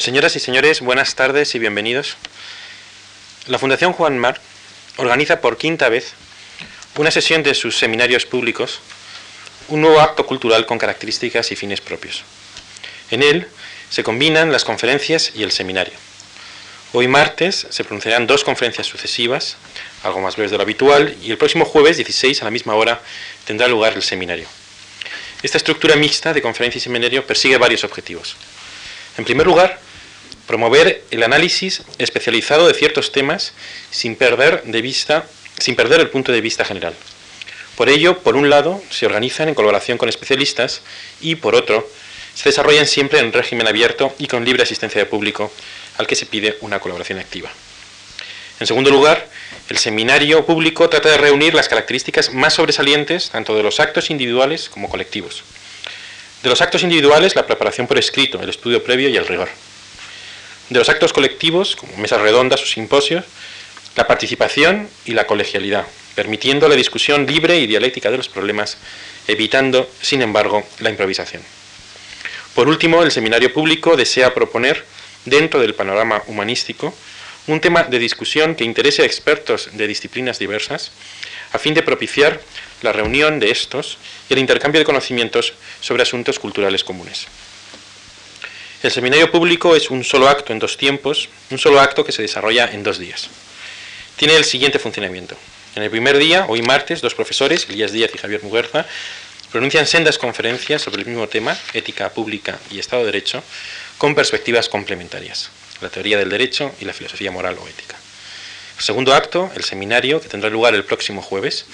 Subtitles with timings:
[0.00, 2.16] Señoras y señores, buenas tardes y bienvenidos.
[3.48, 4.40] La Fundación Juan Mar
[4.96, 6.14] organiza por quinta vez
[6.96, 8.80] una sesión de sus seminarios públicos,
[9.68, 12.22] un nuevo acto cultural con características y fines propios.
[13.10, 13.46] En él
[13.90, 15.92] se combinan las conferencias y el seminario.
[16.94, 19.58] Hoy martes se pronunciarán dos conferencias sucesivas,
[20.02, 23.02] algo más breves de lo habitual, y el próximo jueves 16 a la misma hora
[23.44, 24.48] tendrá lugar el seminario.
[25.42, 28.36] Esta estructura mixta de conferencia y seminario persigue varios objetivos.
[29.18, 29.89] En primer lugar,
[30.50, 33.52] promover el análisis especializado de ciertos temas
[33.92, 35.24] sin perder, de vista,
[35.60, 36.92] sin perder el punto de vista general.
[37.76, 40.82] Por ello, por un lado, se organizan en colaboración con especialistas
[41.20, 41.88] y, por otro,
[42.34, 45.52] se desarrollan siempre en régimen abierto y con libre asistencia de público,
[45.98, 47.48] al que se pide una colaboración activa.
[48.58, 49.28] En segundo lugar,
[49.68, 54.68] el seminario público trata de reunir las características más sobresalientes tanto de los actos individuales
[54.68, 55.44] como colectivos.
[56.42, 59.48] De los actos individuales, la preparación por escrito, el estudio previo y el rigor.
[60.70, 63.24] De los actos colectivos, como mesas redondas o simposios,
[63.96, 68.78] la participación y la colegialidad, permitiendo la discusión libre y dialéctica de los problemas,
[69.26, 71.42] evitando, sin embargo, la improvisación.
[72.54, 74.84] Por último, el seminario público desea proponer,
[75.24, 76.94] dentro del panorama humanístico,
[77.48, 80.92] un tema de discusión que interese a expertos de disciplinas diversas,
[81.52, 82.40] a fin de propiciar
[82.82, 87.26] la reunión de estos y el intercambio de conocimientos sobre asuntos culturales comunes.
[88.82, 92.22] El seminario público es un solo acto en dos tiempos, un solo acto que se
[92.22, 93.28] desarrolla en dos días.
[94.16, 95.36] Tiene el siguiente funcionamiento.
[95.76, 98.86] En el primer día, hoy martes, dos profesores, Elías Díaz y Javier Muguerza,
[99.52, 103.42] pronuncian sendas conferencias sobre el mismo tema, ética pública y Estado de Derecho,
[103.98, 105.50] con perspectivas complementarias
[105.80, 107.96] la teoría del derecho y la filosofía moral o ética.
[108.78, 111.66] El segundo acto, el seminario, que tendrá lugar el próximo jueves,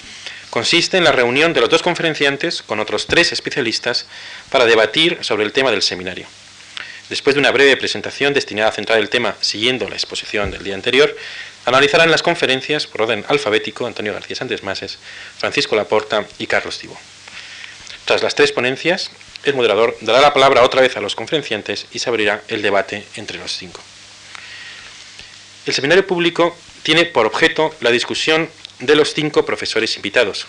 [0.49, 4.05] consiste en la reunión de los dos conferenciantes con otros tres especialistas
[4.49, 6.27] para debatir sobre el tema del seminario.
[7.09, 10.75] Después de una breve presentación destinada a centrar el tema siguiendo la exposición del día
[10.75, 11.15] anterior,
[11.65, 14.97] analizarán las conferencias por orden alfabético Antonio García Sánchez Mases,
[15.37, 16.97] Francisco Laporta y Carlos Tibó.
[18.05, 19.11] Tras las tres ponencias,
[19.43, 23.05] el moderador dará la palabra otra vez a los conferenciantes y se abrirá el debate
[23.15, 23.81] entre los cinco.
[25.65, 28.49] El seminario público tiene por objeto la discusión
[28.79, 30.47] de los cinco profesores invitados,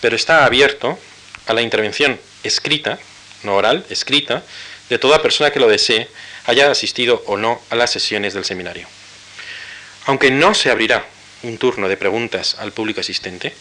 [0.00, 0.98] pero está abierto
[1.46, 2.98] a la intervención escrita,
[3.42, 4.42] no oral, escrita,
[4.88, 6.08] de toda persona que lo desee,
[6.46, 8.86] haya asistido o no a las sesiones del seminario.
[10.06, 11.06] Aunque no se abrirá
[11.42, 13.54] un turno de preguntas al público asistente,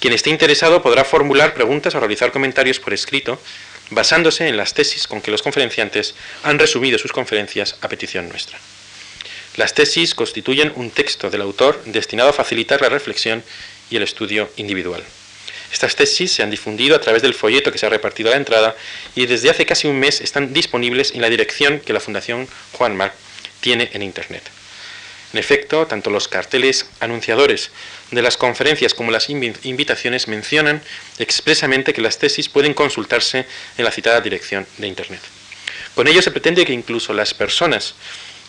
[0.00, 3.38] quien esté interesado podrá formular preguntas o realizar comentarios por escrito
[3.90, 8.58] basándose en las tesis con que los conferenciantes han resumido sus conferencias a petición nuestra.
[9.56, 13.44] Las tesis constituyen un texto del autor destinado a facilitar la reflexión
[13.90, 15.04] y el estudio individual.
[15.72, 18.36] Estas tesis se han difundido a través del folleto que se ha repartido a la
[18.36, 18.76] entrada
[19.14, 22.96] y desde hace casi un mes están disponibles en la dirección que la Fundación Juan
[22.96, 23.14] Marc
[23.60, 24.42] tiene en Internet.
[25.32, 27.70] En efecto, tanto los carteles anunciadores
[28.10, 30.82] de las conferencias como las invitaciones mencionan
[31.18, 33.46] expresamente que las tesis pueden consultarse
[33.78, 35.22] en la citada dirección de Internet.
[35.94, 37.94] Con ello se pretende que incluso las personas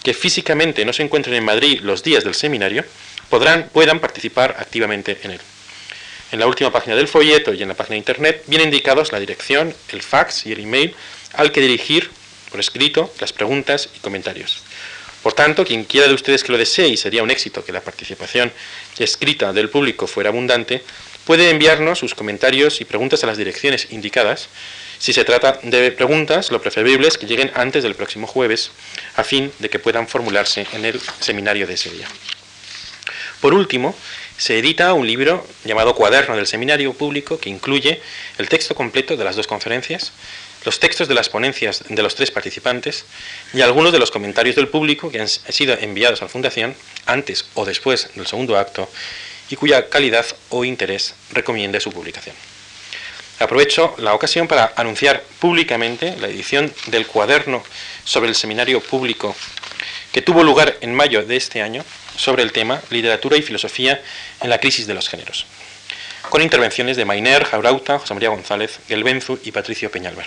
[0.03, 2.83] que físicamente no se encuentren en Madrid los días del seminario
[3.29, 5.39] podrán, puedan participar activamente en él.
[6.33, 9.19] En la última página del folleto y en la página de internet vienen indicados la
[9.19, 10.95] dirección, el fax y el email
[11.33, 12.09] al que dirigir
[12.49, 14.63] por escrito las preguntas y comentarios.
[15.21, 17.81] Por tanto, quien quiera de ustedes que lo desee, y sería un éxito que la
[17.81, 18.51] participación
[18.97, 20.83] escrita del público fuera abundante,
[21.23, 24.49] puede enviarnos sus comentarios y preguntas a las direcciones indicadas
[24.97, 28.71] si se trata de preguntas, lo preferible es que lleguen antes del próximo jueves,
[29.17, 32.07] a fin de que puedan formularse en el seminario de ese día.
[33.41, 33.93] Por último,
[34.37, 38.01] se edita un libro llamado Cuaderno del Seminario Público que incluye
[38.37, 40.11] el texto completo de las dos conferencias,
[40.65, 43.05] los textos de las ponencias de los tres participantes
[43.53, 47.45] y algunos de los comentarios del público que han sido enviados a la Fundación antes
[47.53, 48.89] o después del segundo acto
[49.49, 52.35] y cuya calidad o interés recomiende su publicación.
[53.39, 57.63] Aprovecho la ocasión para anunciar públicamente la edición del cuaderno
[58.05, 59.35] sobre el seminario público
[60.11, 61.83] que tuvo lugar en mayo de este año
[62.15, 64.01] sobre el tema Literatura y Filosofía
[64.41, 65.45] en la crisis de los géneros,
[66.29, 70.25] con intervenciones de Mainer, Jaurauta, José María González, Gelbenzu y Patricio Peñalver.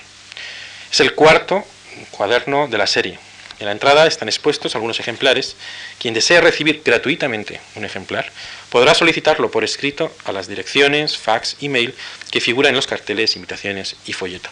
[0.90, 1.64] Es el cuarto
[2.10, 3.18] cuaderno de la serie.
[3.58, 5.56] En la entrada están expuestos algunos ejemplares.
[5.98, 8.30] Quien desea recibir gratuitamente un ejemplar
[8.70, 11.94] podrá solicitarlo por escrito a las direcciones, fax, email
[12.30, 14.50] que figuran en los carteles, invitaciones y folleto.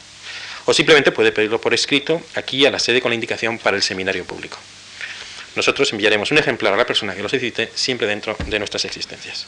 [0.65, 3.83] O simplemente puede pedirlo por escrito aquí a la sede con la indicación para el
[3.83, 4.59] seminario público.
[5.57, 9.47] Nosotros enviaremos un ejemplar a la persona que lo solicite siempre dentro de nuestras existencias.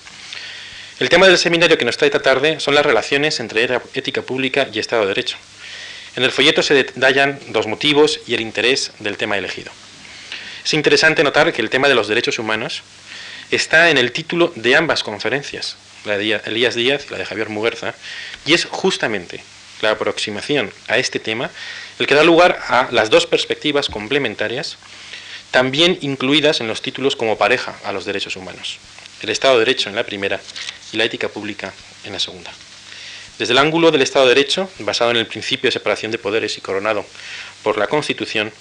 [0.99, 4.69] El tema del seminario que nos trae esta tarde son las relaciones entre ética pública
[4.73, 5.37] y Estado de Derecho.
[6.17, 9.70] En el folleto se detallan los motivos y el interés del tema elegido.
[10.64, 12.82] Es interesante notar que el tema de los derechos humanos
[13.50, 17.50] está en el título de ambas conferencias, la de Elías Díaz y la de Javier
[17.50, 17.94] Muguerza,
[18.47, 19.44] y es justamente
[19.82, 21.50] la aproximación a este tema
[21.99, 24.79] el que da lugar a las dos perspectivas complementarias,
[25.51, 28.79] también incluidas en los títulos como pareja a los derechos humanos,
[29.23, 30.41] el Estado de Derecho en la primera
[30.93, 31.73] y la ética pública
[32.05, 32.53] en la segunda.
[33.39, 36.57] Desde el ángulo del Estado de Derecho, basado en el principio de separación de poderes
[36.57, 37.05] y coronado
[37.63, 38.53] por la Constitución,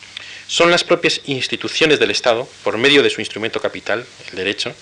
[0.48, 4.74] son las propias instituciones del Estado, por medio de su instrumento capital, el derecho,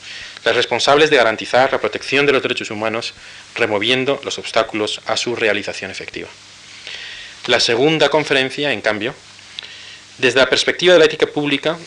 [0.44, 3.14] las responsables de garantizar la protección de los derechos humanos,
[3.56, 6.28] removiendo los obstáculos a su realización efectiva.
[7.48, 9.16] La segunda conferencia, en cambio,
[10.18, 11.77] desde la perspectiva de la ética pública,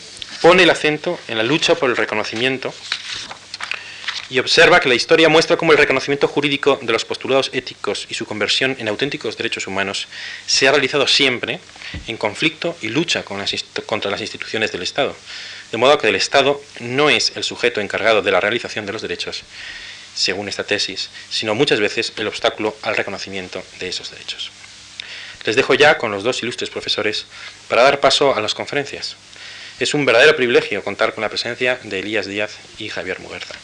[0.41, 2.73] pone el acento en la lucha por el reconocimiento
[4.29, 8.13] y observa que la historia muestra cómo el reconocimiento jurídico de los postulados éticos y
[8.13, 10.07] su conversión en auténticos derechos humanos
[10.45, 11.59] se ha realizado siempre
[12.07, 15.15] en conflicto y lucha contra las instituciones del Estado,
[15.71, 19.01] de modo que el Estado no es el sujeto encargado de la realización de los
[19.01, 19.43] derechos,
[20.13, 24.51] según esta tesis, sino muchas veces el obstáculo al reconocimiento de esos derechos.
[25.47, 27.25] Les dejo ya con los dos ilustres profesores
[27.69, 29.15] para dar paso a las conferencias.
[29.79, 33.55] Es un verdadero privilegio contar con la presencia de Elías Díaz y Javier Muguerza.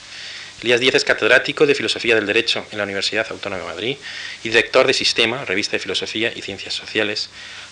[0.62, 3.98] Elías Díaz es catedrático de Filosofía del Derecho en la Universidad Autónoma de Madrid
[4.46, 7.30] y director de Sistema, revista de Filosofía y Ciencias Sociales,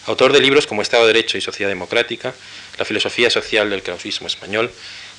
[0.08, 2.34] autor de libros como Estado de Derecho y Sociedad Democrática,
[2.78, 4.74] La filosofía social del clausismo español,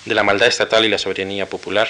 [0.05, 1.89] De la maldad estatal y la soberanía popular,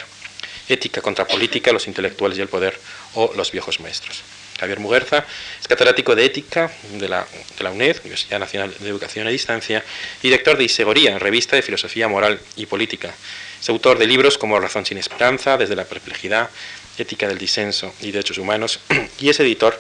[0.69, 2.79] Ética contra política, los intelectuales y el poder
[3.15, 4.23] o Los viejos maestros.
[4.63, 5.27] Javier Muguerza
[5.61, 7.27] es catedrático de Ética de la,
[7.59, 9.83] de la UNED, Universidad Nacional de Educación a Distancia,
[10.23, 13.13] y director de Isegoría, revista de Filosofía Moral y Política,
[13.61, 16.49] es autor de libros como Razón sin Esperanza, Desde la Perplejidad,
[16.97, 18.79] Ética del Disenso y Derechos Humanos,
[19.19, 19.77] y es editor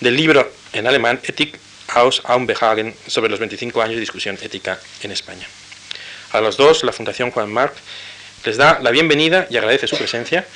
[0.00, 1.58] del libro en alemán Ethik
[1.88, 5.46] aus Behagen sobre los 25 años de discusión ética en España.
[6.32, 7.74] A los dos, la Fundación Juan Marc
[8.46, 10.46] les da la bienvenida y agradece su presencia.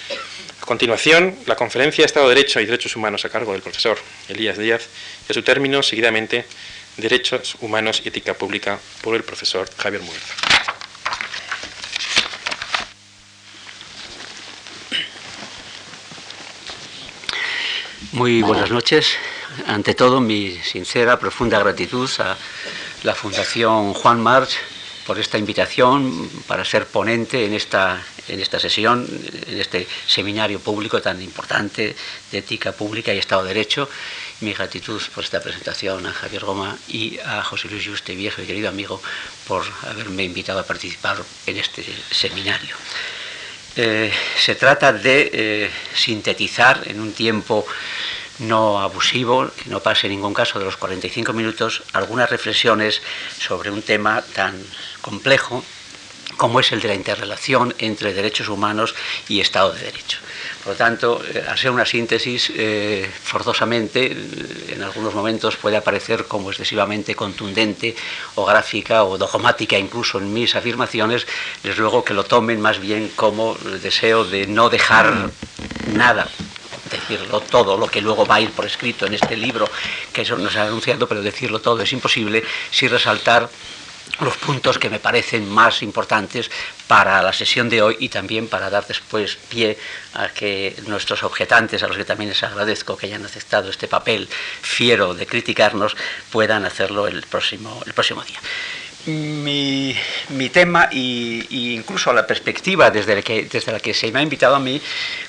[0.66, 3.96] Continuación, la conferencia Estado de Derecho y Derechos Humanos a cargo del profesor
[4.28, 4.88] Elías Díaz
[5.28, 6.44] y a su término, seguidamente,
[6.96, 10.34] Derechos Humanos y Ética Pública por el profesor Javier Muerza.
[18.10, 19.14] Muy buenas noches.
[19.68, 22.36] Ante todo, mi sincera, profunda gratitud a
[23.04, 24.56] la Fundación Juan March
[25.06, 29.06] por esta invitación para ser ponente en esta, en esta sesión,
[29.46, 31.94] en este seminario público tan importante
[32.30, 33.88] de ética pública y Estado de Derecho.
[34.40, 38.46] Mi gratitud por esta presentación a Javier Goma y a José Luis Juste, viejo y
[38.46, 39.00] querido amigo,
[39.46, 42.76] por haberme invitado a participar en este seminario.
[43.76, 47.66] Eh, se trata de eh, sintetizar en un tiempo
[48.38, 53.00] no abusivo, que no pase en ningún caso de los 45 minutos, algunas reflexiones
[53.38, 54.54] sobre un tema tan
[55.00, 55.64] complejo
[56.36, 58.94] como es el de la interrelación entre derechos humanos
[59.28, 60.18] y Estado de Derecho.
[60.62, 64.16] Por lo tanto, eh, al ser una síntesis, eh, forzosamente,
[64.68, 67.94] en algunos momentos puede aparecer como excesivamente contundente
[68.34, 71.26] o gráfica o dogmática incluso en mis afirmaciones,
[71.62, 75.30] les ruego que lo tomen más bien como el deseo de no dejar
[75.92, 76.28] nada
[76.90, 79.68] decirlo todo, lo que luego va a ir por escrito en este libro
[80.12, 83.48] que eso nos ha anunciado, pero decirlo todo es imposible, sin resaltar
[84.20, 86.50] los puntos que me parecen más importantes
[86.88, 89.78] para la sesión de hoy y también para dar después pie
[90.14, 94.28] a que nuestros objetantes, a los que también les agradezco que hayan aceptado este papel
[94.62, 95.96] fiero de criticarnos,
[96.30, 98.40] puedan hacerlo el próximo, el próximo día
[99.06, 99.94] mi,
[100.52, 104.56] tema e incluso la perspectiva desde la, que, desde la que se me ha invitado
[104.56, 104.80] a mí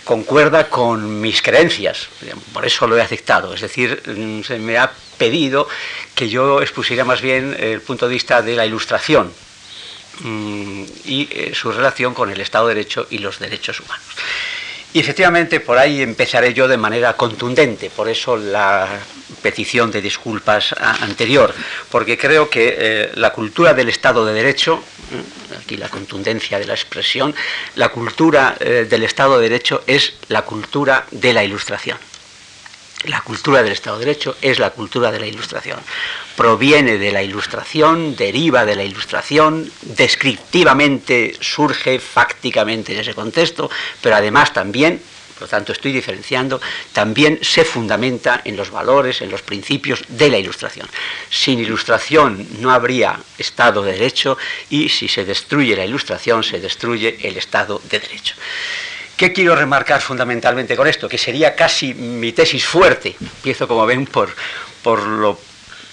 [0.03, 2.07] concuerda con mis creencias,
[2.53, 5.67] por eso lo he aceptado, es decir, mm, se me ha pedido
[6.15, 9.31] que yo expusiera más bien el punto de vista de la ilustración
[10.21, 14.07] mm, y eh, su relación con el Estado de Derecho y los derechos humanos.
[14.93, 18.87] Y efectivamente por ahí empezaré yo de manera contundente, por eso la
[19.41, 21.53] petición de disculpas anterior,
[21.91, 26.65] porque creo que eh, la cultura del Estado de Derecho, mm, aquí la contundencia de
[26.65, 27.35] la expresión,
[27.75, 31.97] la cultura eh, del Estado de Derecho es la cultura de la ilustración.
[33.05, 35.79] La cultura del Estado de Derecho es la cultura de la ilustración.
[36.35, 43.69] Proviene de la ilustración, deriva de la ilustración, descriptivamente surge fácticamente en ese contexto,
[44.01, 44.99] pero además también,
[45.35, 46.59] por lo tanto estoy diferenciando,
[46.91, 50.89] también se fundamenta en los valores, en los principios de la ilustración.
[51.29, 54.39] Sin ilustración no habría Estado de Derecho
[54.71, 58.33] y si se destruye la ilustración se destruye el Estado de Derecho.
[59.17, 61.09] ¿Qué quiero remarcar fundamentalmente con esto?
[61.09, 63.15] Que sería casi mi tesis fuerte.
[63.19, 64.29] Empiezo, como ven, por,
[64.83, 65.39] por lo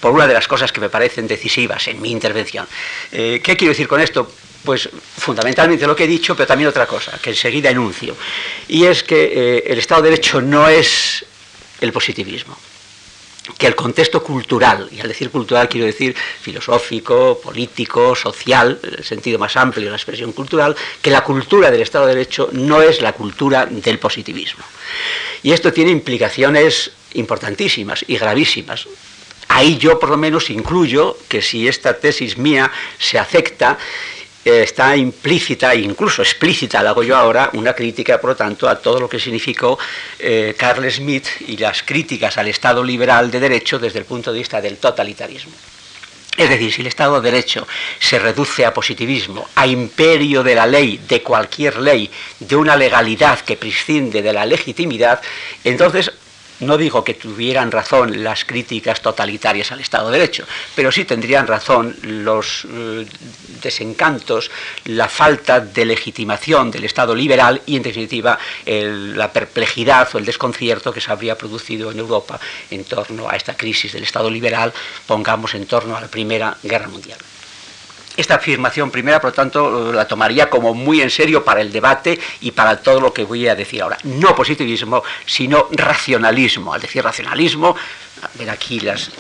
[0.00, 2.69] por una de las cosas que me parecen decisivas en mi intervención.
[3.11, 4.31] Eh, ¿Qué quiero decir con esto?
[4.62, 8.14] Pues fundamentalmente lo que he dicho, pero también otra cosa, que enseguida enuncio.
[8.69, 11.25] Y es que eh, el Estado de Derecho no es
[11.81, 12.54] el positivismo
[13.58, 19.04] que el contexto cultural, y al decir cultural quiero decir filosófico, político, social, en el
[19.04, 22.80] sentido más amplio de la expresión cultural, que la cultura del Estado de Derecho no
[22.80, 24.64] es la cultura del positivismo.
[25.42, 28.86] Y esto tiene implicaciones importantísimas y gravísimas.
[29.48, 33.78] Ahí yo por lo menos incluyo que si esta tesis mía se acepta,
[34.44, 39.00] está implícita incluso explícita, la hago yo ahora, una crítica, por lo tanto, a todo
[39.00, 39.78] lo que significó
[40.18, 44.38] eh, Carl Smith y las críticas al Estado liberal de derecho desde el punto de
[44.38, 45.52] vista del totalitarismo.
[46.36, 47.66] Es decir, si el Estado de Derecho
[48.00, 52.10] se reduce a positivismo, a imperio de la ley, de cualquier ley,
[52.40, 55.22] de una legalidad que prescinde de la legitimidad,
[55.62, 56.10] entonces
[56.61, 61.46] no digo que tuvieran razón las críticas totalitarias al Estado de Derecho, pero sí tendrían
[61.46, 63.06] razón los eh,
[63.62, 64.50] desencantos,
[64.84, 70.92] la falta de legitimación del Estado liberal y, en definitiva, la perplejidad o el desconcierto
[70.92, 72.38] que se habría producido en Europa
[72.70, 74.73] en torno a esta crisis del Estado liberal,
[75.06, 77.18] pongamos en torno a la Primera Guerra Mundial.
[78.16, 82.21] Esta afirmación primera, por lo tanto, la tomaría como muy en serio para el debate
[82.40, 83.99] y para todo lo que voy a decir ahora.
[84.04, 86.73] No positivismo, sino racionalismo.
[86.73, 87.75] Al decir racionalismo,
[88.35, 89.11] ven aquí las,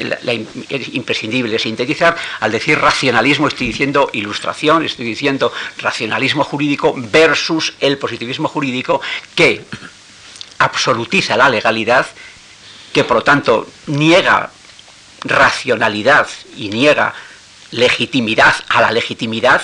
[0.00, 7.74] la, es imprescindible sintetizar, al decir racionalismo estoy diciendo ilustración, estoy diciendo racionalismo jurídico versus
[7.80, 9.00] el positivismo jurídico
[9.34, 9.64] que
[10.58, 12.06] absolutiza la legalidad,
[12.92, 14.50] que por lo tanto niega
[15.24, 17.14] racionalidad y niega
[17.72, 19.62] legitimidad a la legitimidad,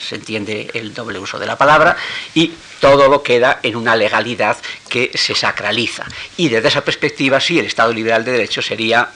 [0.00, 1.96] se entiende el doble uso de la palabra,
[2.34, 4.56] y todo lo queda en una legalidad
[4.88, 6.04] que se sacraliza.
[6.36, 9.08] Y desde esa perspectiva, sí, el Estado liberal de derecho sería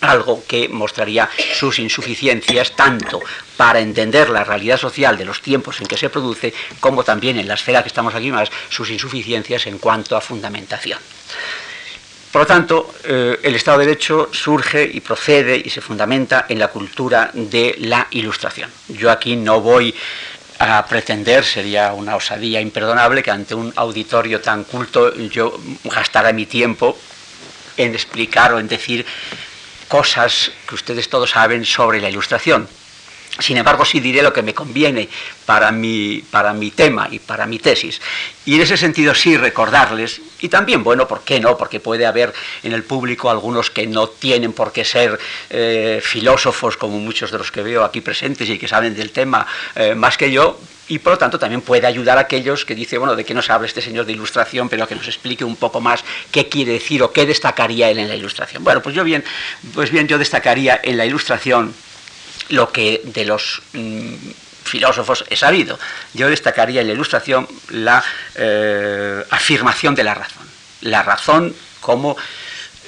[0.00, 3.20] algo que mostraría sus insuficiencias tanto
[3.56, 7.48] para entender la realidad social de los tiempos en que se produce, como también en
[7.48, 10.98] la esfera que estamos aquí más, sus insuficiencias en cuanto a fundamentación.
[12.36, 16.58] Por lo tanto, eh, el Estado de Derecho surge y procede y se fundamenta en
[16.58, 18.70] la cultura de la ilustración.
[18.88, 19.94] Yo aquí no voy
[20.58, 26.44] a pretender, sería una osadía imperdonable, que ante un auditorio tan culto yo gastara mi
[26.44, 26.98] tiempo
[27.78, 29.06] en explicar o en decir
[29.88, 32.68] cosas que ustedes todos saben sobre la ilustración.
[33.38, 35.08] Sin embargo, sí diré lo que me conviene
[35.44, 38.00] para mi, para mi tema y para mi tesis.
[38.46, 41.56] Y en ese sentido sí recordarles, y también, bueno, ¿por qué no?
[41.56, 45.18] Porque puede haber en el público algunos que no tienen por qué ser
[45.50, 49.46] eh, filósofos, como muchos de los que veo aquí presentes y que saben del tema
[49.74, 53.00] eh, más que yo, y por lo tanto también puede ayudar a aquellos que dicen,
[53.00, 55.80] bueno, de qué nos habla este señor de ilustración, pero que nos explique un poco
[55.80, 58.62] más qué quiere decir o qué destacaría él en la ilustración.
[58.62, 59.24] Bueno, pues yo bien,
[59.74, 61.74] pues bien, yo destacaría en la ilustración
[62.48, 64.14] lo que de los mm,
[64.64, 65.78] filósofos he sabido.
[66.14, 70.46] Yo destacaría en la ilustración la eh, afirmación de la razón.
[70.82, 72.16] La razón como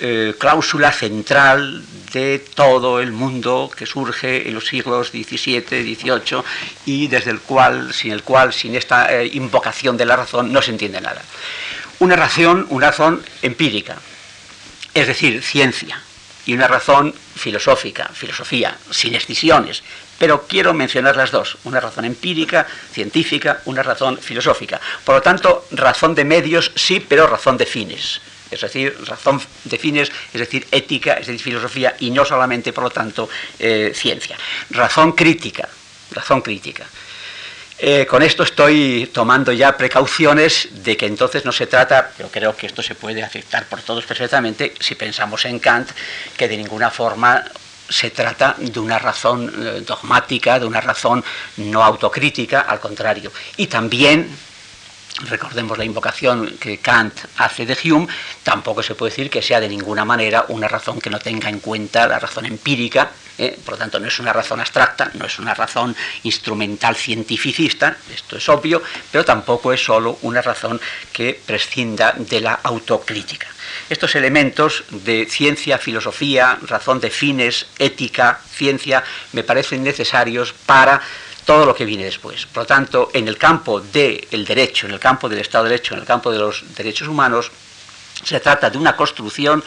[0.00, 6.42] eh, cláusula central de todo el mundo que surge en los siglos XVII, XVIII
[6.86, 10.62] y desde el cual, sin el cual, sin esta eh, invocación de la razón, no
[10.62, 11.22] se entiende nada.
[11.98, 13.96] Una razón, una razón empírica,
[14.94, 16.00] es decir, ciencia,
[16.48, 19.82] y una razón filosófica, filosofía, sin excisiones.
[20.18, 24.80] Pero quiero mencionar las dos, una razón empírica, científica, una razón filosófica.
[25.04, 28.22] Por lo tanto, razón de medios sí, pero razón de fines.
[28.50, 32.84] Es decir, razón de fines, es decir, ética, es decir, filosofía, y no solamente, por
[32.84, 33.28] lo tanto,
[33.58, 34.38] eh, ciencia.
[34.70, 35.68] Razón crítica,
[36.12, 36.86] razón crítica.
[37.80, 42.56] Eh, con esto estoy tomando ya precauciones de que entonces no se trata, pero creo
[42.56, 45.90] que esto se puede aceptar por todos perfectamente, si pensamos en Kant,
[46.36, 47.44] que de ninguna forma
[47.88, 51.24] se trata de una razón eh, dogmática, de una razón
[51.56, 53.30] no autocrítica, al contrario.
[53.56, 54.28] Y también
[55.26, 58.08] recordemos la invocación que Kant hace de Hume,
[58.42, 61.60] tampoco se puede decir que sea de ninguna manera una razón que no tenga en
[61.60, 63.58] cuenta la razón empírica, ¿eh?
[63.64, 68.36] por lo tanto no es una razón abstracta, no es una razón instrumental cientificista, esto
[68.36, 70.80] es obvio, pero tampoco es solo una razón
[71.12, 73.48] que prescinda de la autocrítica.
[73.90, 81.00] Estos elementos de ciencia, filosofía, razón de fines, ética, ciencia, me parecen necesarios para
[81.48, 82.44] todo lo que viene después.
[82.44, 85.94] Por lo tanto, en el campo del derecho, en el campo del Estado de Derecho,
[85.94, 87.50] en el campo de los derechos humanos,
[88.22, 89.64] se trata de una construcción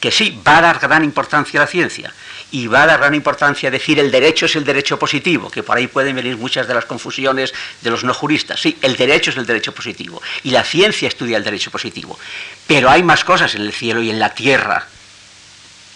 [0.00, 2.14] que sí va a dar gran importancia a la ciencia
[2.50, 5.62] y va a dar gran importancia a decir el derecho es el derecho positivo, que
[5.62, 8.58] por ahí pueden venir muchas de las confusiones de los no juristas.
[8.58, 12.18] Sí, el derecho es el derecho positivo y la ciencia estudia el derecho positivo,
[12.66, 14.86] pero hay más cosas en el cielo y en la tierra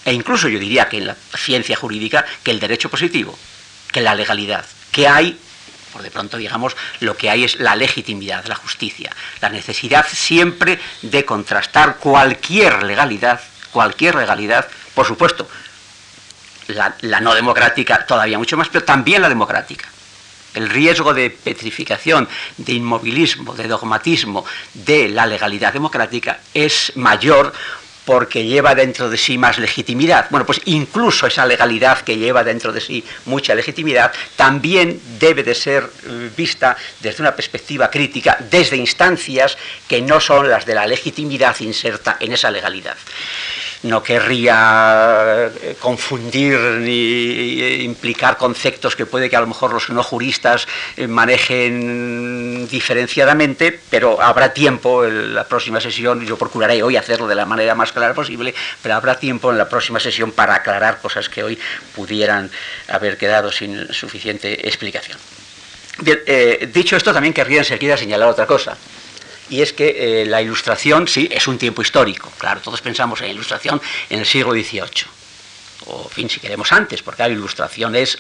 [0.04, 3.38] e incluso yo diría que en la ciencia jurídica, que el derecho positivo,
[3.92, 5.38] que la legalidad, que hay
[5.92, 10.80] por de pronto, digamos, lo que hay es la legitimidad, la justicia, la necesidad siempre
[11.02, 15.46] de contrastar cualquier legalidad, cualquier legalidad, por supuesto,
[16.68, 19.86] la, la, no democrática todavía mucho más, pero también la democrática.
[20.54, 24.44] El riesgo de petrificación, de inmovilismo, de dogmatismo
[24.74, 27.52] de la legalidad democrática es mayor
[28.04, 30.26] porque lleva dentro de sí más legitimidad.
[30.30, 35.54] Bueno, pues incluso esa legalidad que lleva dentro de sí mucha legitimidad también debe de
[35.54, 39.56] ser eh, vista desde una perspectiva crítica, desde instancias
[39.88, 42.96] que no son las de la legitimidad inserta en esa legalidad
[43.82, 49.90] no querría eh, confundir ni eh, implicar conceptos que puede que a lo mejor los
[49.90, 56.96] no juristas eh, manejen diferenciadamente, pero habrá tiempo en la próxima sesión, yo procuraré hoy
[56.96, 60.54] hacerlo de la manera más clara posible, pero habrá tiempo en la próxima sesión para
[60.54, 61.58] aclarar cosas que hoy
[61.94, 62.50] pudieran
[62.88, 65.18] haber quedado sin suficiente explicación.
[65.98, 66.18] Bien,
[66.72, 68.76] dicho esto, también querría enseguida señalar otra cosa
[69.52, 73.30] y es que eh, la ilustración, sí, es un tiempo histórico, claro, todos pensamos en
[73.30, 75.04] ilustración en el siglo XVIII,
[75.88, 78.16] o fin, si queremos antes, porque la ilustración es,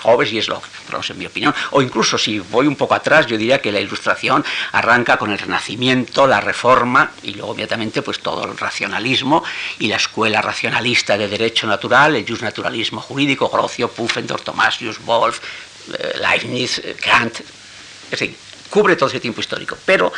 [0.00, 0.62] joven y es lo
[1.08, 4.44] en mi opinión, o incluso si voy un poco atrás, yo diría que la ilustración
[4.70, 9.42] arranca con el Renacimiento, la Reforma, y luego inmediatamente pues todo el racionalismo
[9.80, 15.40] y la escuela racionalista de derecho natural, el naturalismo jurídico, Grocio, Pufendorf, Thomasius, Wolff,
[15.98, 17.40] eh, Leibniz, eh, Kant,
[18.12, 18.36] en fin,
[18.70, 20.12] cubre todo ese tiempo histórico, pero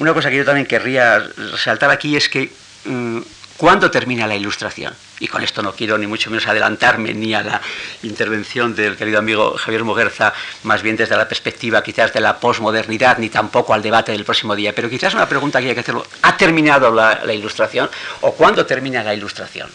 [0.00, 2.50] una cosa que yo también querría resaltar aquí es que
[2.86, 3.18] mm,
[3.58, 4.94] ¿cuándo termina la ilustración?
[5.20, 7.60] Y con esto no quiero ni mucho menos adelantarme ni a la
[8.02, 13.18] intervención del querido amigo Javier Muguerza, más bien desde la perspectiva quizás de la posmodernidad,
[13.18, 16.06] ni tampoco al debate del próximo día, pero quizás una pregunta que hay que hacerlo.
[16.22, 17.90] ¿Ha terminado la, la ilustración
[18.22, 19.68] o cuándo termina la ilustración?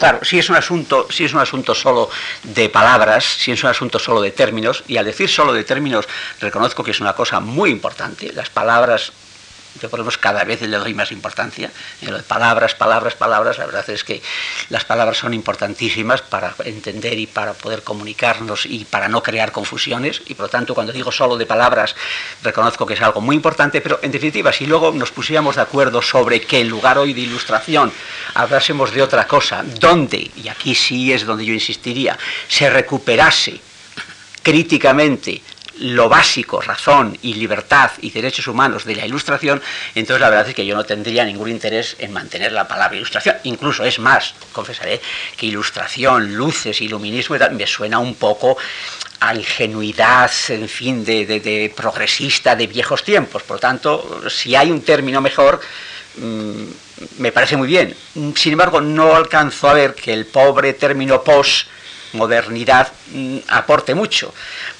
[0.00, 2.10] Claro, si es un asunto, si es un asunto solo
[2.42, 6.06] de palabras, si es un asunto solo de términos, y al decir solo de términos
[6.40, 8.32] reconozco que es una cosa muy importante.
[8.32, 9.12] Las palabras
[9.80, 11.70] yo por lo menos cada vez le doy más importancia.
[12.00, 14.22] En lo de palabras, palabras, palabras, la verdad es que
[14.70, 20.22] las palabras son importantísimas para entender y para poder comunicarnos y para no crear confusiones.
[20.26, 21.94] Y por lo tanto, cuando digo solo de palabras,
[22.42, 26.02] reconozco que es algo muy importante, pero en definitiva, si luego nos pusiéramos de acuerdo
[26.02, 27.92] sobre que en lugar hoy de ilustración
[28.34, 33.60] hablásemos de otra cosa, donde, y aquí sí es donde yo insistiría, se recuperase
[34.42, 35.42] críticamente
[35.78, 39.62] lo básico, razón y libertad y derechos humanos de la ilustración,
[39.94, 43.36] entonces la verdad es que yo no tendría ningún interés en mantener la palabra ilustración.
[43.44, 45.00] Incluso es más, confesaré
[45.36, 48.56] que ilustración, luces, iluminismo me suena un poco
[49.20, 53.42] a ingenuidad, en fin, de, progresista de viejos tiempos.
[53.42, 55.60] Por lo tanto, si hay un término mejor,
[56.16, 56.64] mm,
[57.18, 57.94] me parece muy bien.
[58.34, 61.68] Sin embargo, no alcanzo a ver que el pobre término post
[62.16, 64.34] modernidad mm, aporte mucho.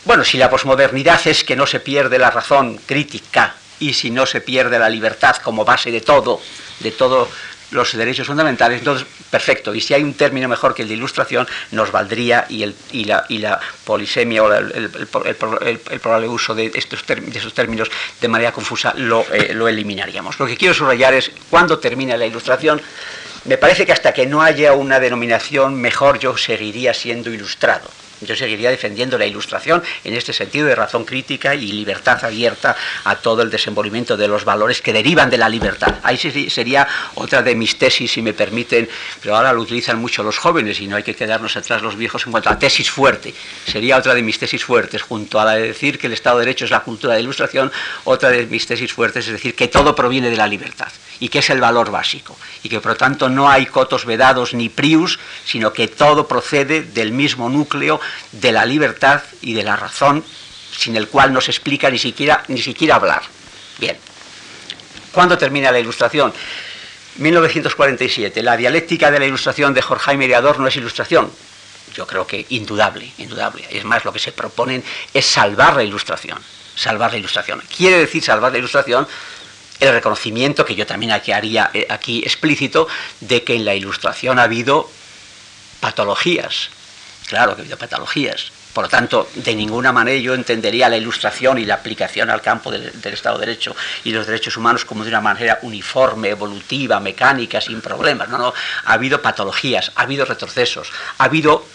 [0.04, 4.26] Bueno, si la posmodernidad es que no se pierde la razón crítica y si no
[4.26, 6.40] se pierde la libertad como base de todo,
[6.80, 7.28] de todos
[7.70, 9.74] los derechos fundamentales, entonces perfecto.
[9.74, 13.04] Y si hay un término mejor que el de ilustración, nos valdría y, el, y
[13.04, 14.88] la, polisemia o el,
[16.00, 20.38] probable uso de, estos de esos términos de manera confusa lo, eh, lo eliminaríamos.
[20.38, 22.80] Lo que quiero subrayar es cuándo termina la ilustración
[23.46, 27.88] me parece que hasta que no haya una denominación mejor yo seguiría siendo ilustrado.
[28.20, 33.16] Yo seguiría defendiendo la ilustración en este sentido de razón crítica y libertad abierta a
[33.16, 35.96] todo el desenvolvimiento de los valores que derivan de la libertad.
[36.02, 38.88] Ahí sería otra de mis tesis, si me permiten,
[39.20, 42.24] pero ahora lo utilizan mucho los jóvenes y no hay que quedarnos atrás los viejos
[42.26, 43.34] en cuanto a tesis fuerte.
[43.66, 46.46] Sería otra de mis tesis fuertes, junto a la de decir que el Estado de
[46.46, 47.70] Derecho es la cultura de ilustración,
[48.04, 50.88] otra de mis tesis fuertes es decir que todo proviene de la libertad
[51.20, 54.54] y que es el valor básico y que por lo tanto no hay cotos vedados
[54.54, 58.00] ni prius, sino que todo procede del mismo núcleo
[58.32, 60.24] de la libertad y de la razón,
[60.76, 63.22] sin el cual no se explica ni siquiera, ni siquiera hablar.
[63.78, 63.96] Bien.
[65.12, 66.32] ¿Cuándo termina la ilustración?
[67.16, 68.42] 1947.
[68.42, 71.30] La dialéctica de la ilustración de Jorge Jaime no es ilustración.
[71.94, 73.66] Yo creo que indudable, indudable.
[73.70, 76.38] Es más, lo que se proponen es salvar la ilustración.
[76.74, 77.62] Salvar la ilustración.
[77.74, 79.06] Quiere decir salvar la ilustración
[79.80, 82.88] el reconocimiento que yo también aquí haría eh, aquí explícito
[83.20, 84.90] de que en la ilustración ha habido
[85.80, 86.70] patologías.
[87.26, 88.52] Claro que ha habido patologías.
[88.72, 92.70] Por lo tanto, de ninguna manera yo entendería la ilustración y la aplicación al campo
[92.70, 97.60] del, Estado de Derecho y los derechos humanos como de una manera uniforme, evolutiva, mecánica,
[97.60, 98.28] sin problemas.
[98.28, 98.52] No, no.
[98.84, 101.66] Ha habido patologías, ha habido retrocesos, ha habido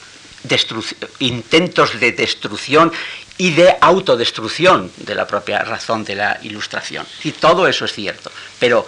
[1.19, 2.91] intentos de destrucción
[3.37, 7.05] y de autodestrucción de la propia razón de la ilustración.
[7.23, 8.85] Y todo eso es cierto, pero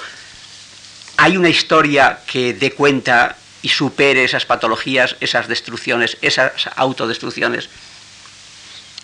[1.18, 7.70] hay una historia que dé cuenta y supere esas patologías, esas destrucciones, esas autodestrucciones.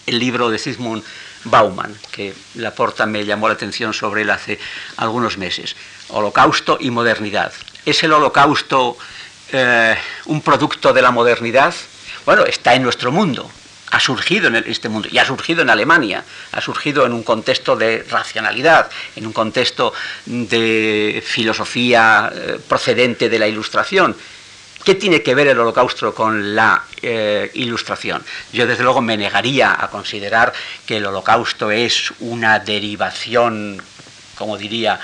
[0.05, 1.03] El libro de Zygmunt
[1.45, 4.59] Bauman, que la porta me llamó la atención sobre él hace
[4.97, 5.75] algunos meses.
[6.09, 7.53] Holocausto y modernidad.
[7.85, 8.97] ¿Es el holocausto
[9.51, 9.95] eh,
[10.25, 11.73] un producto de la modernidad?
[12.25, 13.49] Bueno, está en nuestro mundo,
[13.91, 17.75] ha surgido en este mundo y ha surgido en Alemania, ha surgido en un contexto
[17.75, 19.93] de racionalidad, en un contexto
[20.25, 24.15] de filosofía eh, procedente de la ilustración.
[24.83, 28.23] ¿Qué tiene que ver el holocausto con la eh, ilustración?
[28.53, 30.53] Yo desde luego me negaría a considerar
[30.85, 33.81] que el holocausto es una derivación,
[34.35, 34.99] como diría,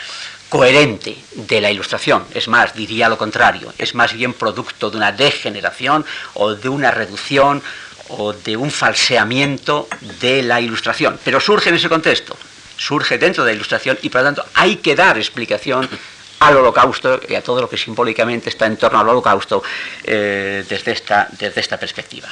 [0.50, 2.24] coherente de la ilustración.
[2.34, 6.92] Es más, diría lo contrario, es más bien producto de una degeneración o de una
[6.92, 7.62] reducción
[8.10, 9.88] o de un falseamiento
[10.22, 11.20] de la ilustración.
[11.24, 12.38] Pero surge en ese contexto,
[12.78, 15.90] surge dentro de la ilustración y por lo tanto hay que dar explicación
[16.40, 19.64] al holocausto y a todo lo que simbólicamente está en torno al holocausto
[20.04, 22.28] eh, desde, esta, desde esta perspectiva.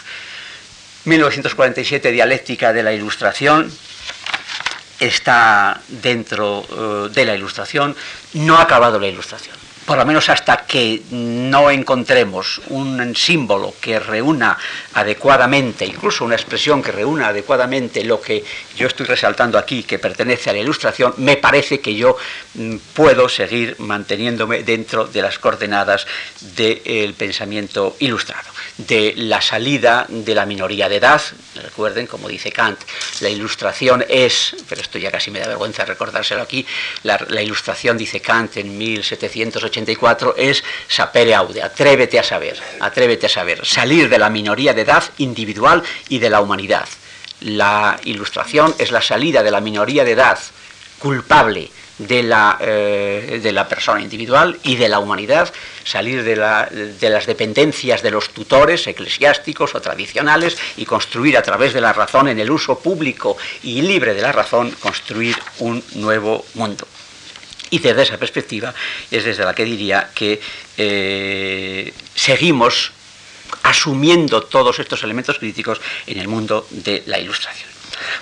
[1.05, 3.71] 1947, dialéctica de la ilustración,
[4.99, 7.95] está dentro eh, de la ilustración,
[8.33, 13.99] no ha acabado la ilustración por lo menos hasta que no encontremos un símbolo que
[13.99, 14.57] reúna
[14.93, 18.43] adecuadamente, incluso una expresión que reúna adecuadamente lo que
[18.75, 22.17] yo estoy resaltando aquí, que pertenece a la ilustración, me parece que yo
[22.53, 26.07] mm, puedo seguir manteniéndome dentro de las coordenadas
[26.55, 31.21] del pensamiento ilustrado, de la salida de la minoría de edad.
[31.55, 32.79] Recuerden, como dice Kant,
[33.21, 36.65] la ilustración es, pero esto ya casi me da vergüenza recordárselo aquí,
[37.03, 43.29] la, ilustración, dice Kant en 1780, 84 es sapere aude, atrévete a saber, atrévete a
[43.29, 46.87] saber, salir de la minoría de edad individual y de la humanidad.
[47.41, 50.39] La ilustración es la salida de la minoría de edad
[50.99, 55.53] culpable de la, eh, de la persona individual y de la humanidad,
[55.83, 56.35] salir de,
[56.99, 61.93] de, las dependencias de los tutores eclesiásticos o tradicionales y construir a través de la
[61.93, 66.87] razón, en el uso público y libre de la razón, construir un nuevo mundo.
[67.69, 68.73] Y desde esa perspectiva
[69.09, 70.39] es desde la que diría que
[70.77, 72.91] eh, seguimos
[73.63, 77.72] asumiendo todos estos elementos críticos en el mundo de la ilustración.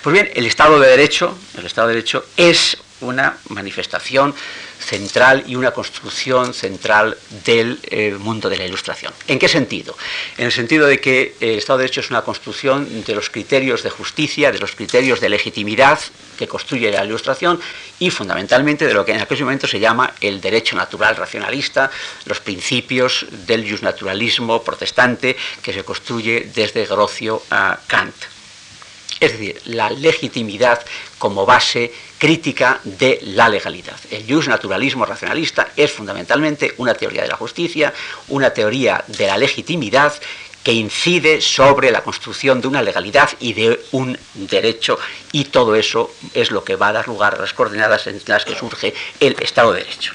[0.02, 4.34] Pues bien, el Estado de Derecho, el Estado de Derecho es una manifestación
[4.80, 9.14] central y una construcción central del eh, mundo de la ilustración.
[9.28, 9.96] ¿En qué sentido?
[10.38, 13.84] En el sentido de que el Estado de Derecho es una construcción de los criterios
[13.84, 16.00] de justicia, de los criterios de legitimidad
[16.38, 17.60] que construye la ilustración
[18.00, 21.92] y fundamentalmente de lo que en aquel momento se llama el derecho natural racionalista,
[22.26, 28.41] los principios del justnaturalismo protestante que se construye desde Grocio a Kant.
[29.20, 30.84] Es decir, la legitimidad
[31.18, 34.00] como base crítica de la legalidad.
[34.10, 37.94] El naturalismo racionalista es fundamentalmente una teoría de la justicia,
[38.30, 40.14] una teoría de la legitimidad
[40.64, 45.00] que incide sobre la construcción de una legalidad y de un derecho,
[45.32, 48.46] y todo eso es lo que va a dar lugar a las coordenadas en las
[48.46, 50.14] que surge el Estado de Derecho.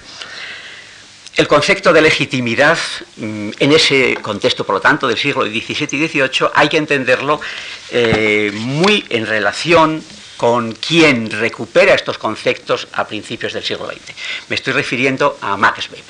[1.36, 2.78] El concepto de legitimidad,
[3.16, 7.42] mm, en ese contexto, por lo tanto, del siglo XVII y XVIII, hay que entenderlo
[7.90, 10.02] eh, muy en relación
[10.38, 14.16] con quien recupera estos conceptos a principios del siglo XX.
[14.48, 16.04] Me estoy refiriendo a Max Weber.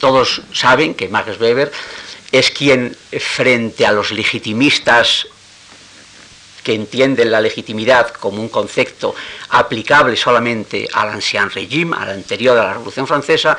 [0.00, 1.70] Todos saben que Max Weber
[2.32, 5.26] es quien, frente a los legitimistas
[6.62, 9.14] que entienden la legitimidad como un concepto
[9.50, 13.56] aplicable solamente al ancien régime, al anterior a la Revolución Francesa,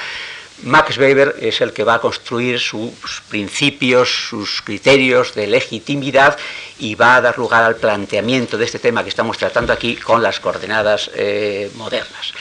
[0.61, 6.37] Max Weber es el que va a construir sus principios, sus criterios de legitimidad
[6.79, 10.23] y va a dar lugar al planteamiento de este tema que estamos tratando aquí con
[10.23, 12.33] las coordenadas eh, modernas.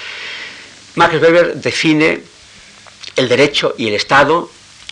[0.94, 2.22] Max Weber define
[3.16, 4.51] el derecho y el Estado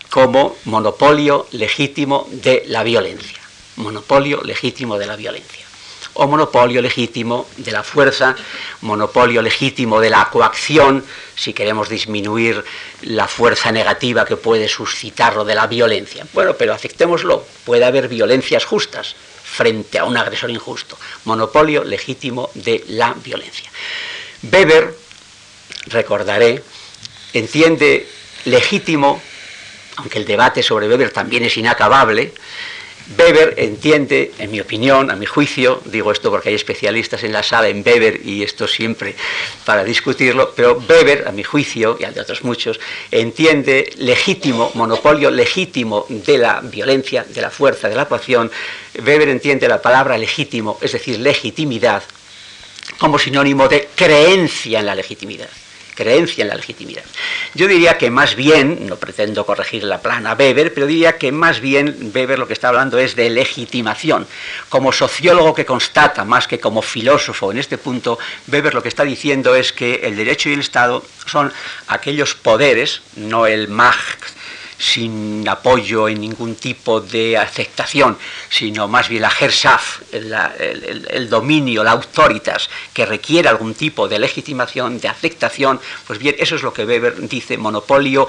[0.09, 3.40] como monopolio legítimo de la violencia.
[3.81, 5.71] Monopolio legítimo de la violencia
[6.15, 8.35] o monopolio legítimo de la fuerza,
[8.83, 11.05] monopolio legítimo de la coacción,
[11.37, 12.65] si queremos disminuir
[13.03, 16.27] la fuerza negativa que puede suscitarlo de la violencia.
[16.33, 22.85] Bueno, pero aceptémoslo, puede haber violencias justas frente a un agresor injusto, monopolio legítimo de
[22.89, 23.71] la violencia.
[24.43, 24.95] Weber,
[25.87, 26.63] recordaré,
[27.33, 28.09] entiende
[28.45, 29.23] legítimo,
[29.97, 32.33] aunque el debate sobre Weber también es inacabable,
[33.19, 37.43] Weber entiende, en mi opinión, a mi juicio, digo esto porque hay especialistas en la
[37.43, 39.17] sala en Weber y esto siempre
[39.65, 42.79] para discutirlo, pero Weber, a mi juicio, y al de otros muchos,
[43.11, 48.51] entiende legítimo, monopolio legítimo de la violencia, de la fuerza, de la coacción.
[49.05, 52.03] Weber entiende la palabra legítimo, es decir, legitimidad,
[52.99, 55.49] como sinónimo de creencia en la legitimidad
[55.95, 57.05] creencia en la legitimidad.
[57.55, 61.61] Yo diría que más bien, no pretendo corregir la plana Weber, pero diría que más
[61.61, 64.27] bien Weber lo que está hablando es de legitimación.
[64.69, 68.19] Como sociólogo que constata, más que como filósofo en este punto,
[68.51, 71.53] Weber lo que está diciendo es que el derecho y el Estado son
[71.89, 74.40] aquellos poderes, no el Macht,
[74.81, 78.17] sin apoyo en ningún tipo de aceptación,
[78.49, 84.99] sino más bien la Herrschaft, el, dominio, la autoritas, que requiere algún tipo de legitimación,
[84.99, 88.27] de aceptación, pues bien, eso es lo que Weber dice, monopolio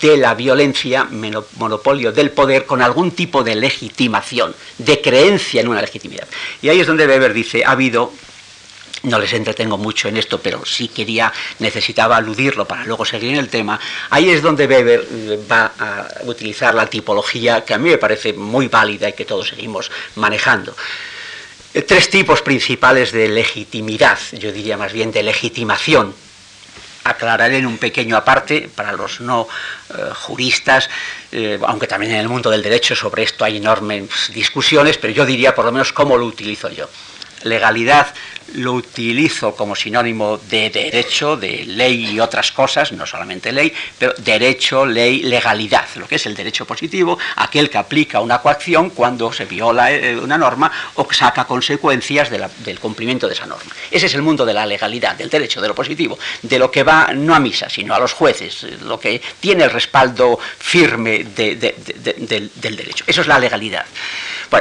[0.00, 1.08] de la violencia,
[1.56, 6.28] monopolio del poder con algún tipo de legitimación, de creencia en una legitimidad.
[6.60, 8.12] Y ahí es donde Weber dice, ha habido
[9.04, 13.38] no les entretengo mucho en esto, pero sí quería, necesitaba aludirlo para luego seguir en
[13.38, 13.78] el tema.
[14.10, 18.32] Ahí es donde Weber eh, va a utilizar la tipología que a mí me parece
[18.32, 20.74] muy válida y que todos seguimos manejando.
[21.74, 26.14] Eh, tres tipos principales de legitimidad, yo diría más bien de legitimación.
[27.04, 29.48] Aclararé en un pequeño aparte para los no
[29.90, 30.90] eh, juristas,
[31.66, 35.54] aunque también en el mundo del derecho sobre esto hay enormes discusiones, pero yo diría
[35.54, 36.88] por lo menos cómo lo utilizo yo
[37.44, 38.14] legalidad
[38.54, 44.14] lo utilizo como sinónimo de derecho, de ley y otras cosas, no solamente ley, pero
[44.18, 49.32] derecho, ley, legalidad, lo que es el derecho positivo, aquel que aplica una coacción cuando
[49.32, 53.72] se viola eh, una norma o saca consecuencias del cumplimiento de esa norma.
[53.90, 56.82] Ese es el mundo de la legalidad, del derecho, de lo positivo, de lo que
[56.82, 62.76] va no a misa, sino a los jueces, lo que tiene el respaldo firme del
[62.76, 63.04] derecho.
[63.06, 63.86] Eso es la legalidad.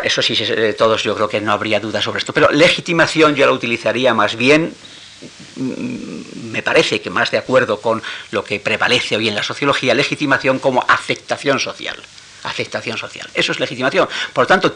[0.04, 0.38] Eso sí,
[0.78, 4.36] todos yo creo que no habría duda sobre esto, pero legitimación yo la utilizaría más
[4.36, 4.74] bien
[5.56, 9.94] mm, me parece que más de acuerdo con lo que prevalece hoy en la sociología,
[9.94, 11.98] legitimación como aceptación social.
[12.44, 13.30] Aceptación social.
[13.34, 14.08] Eso es legitimación.
[14.34, 14.74] Por lo tanto,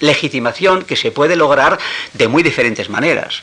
[0.00, 1.78] legitimación que se puede lograr
[2.12, 3.42] de muy diferentes maneras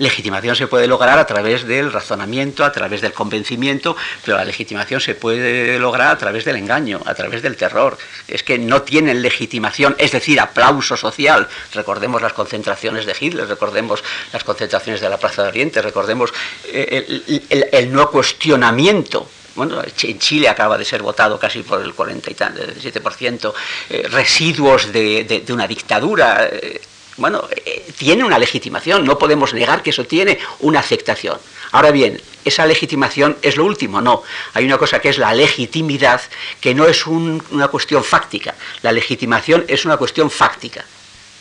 [0.00, 5.00] legitimación se puede lograr a través del razonamiento, a través del convencimiento, pero la legitimación
[5.00, 7.98] se puede lograr a través del engaño, a través del terror.
[8.26, 11.48] Es que no tienen legitimación, es decir, aplauso social.
[11.74, 16.32] Recordemos las concentraciones de Hitler, recordemos las concentraciones de la Plaza de Oriente, recordemos
[16.64, 23.52] eh, el, no cuestionamiento bueno, en Chile acaba de ser votado casi por el 47%,
[23.90, 26.48] eh, residuos de, de, una dictadura.
[26.50, 26.80] Eh,
[27.20, 31.38] bueno, eh, tiene una legitimación, no podemos negar que eso tiene una aceptación.
[31.70, 34.22] Ahora bien, esa legitimación es lo último, no.
[34.54, 36.22] Hay una cosa que es la legitimidad,
[36.60, 38.54] que no es una cuestión fáctica.
[38.80, 40.86] La legitimación es una cuestión fáctica.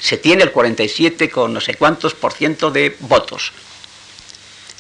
[0.01, 3.53] Se tiene el 47 con no sé cuántos por ciento de votos.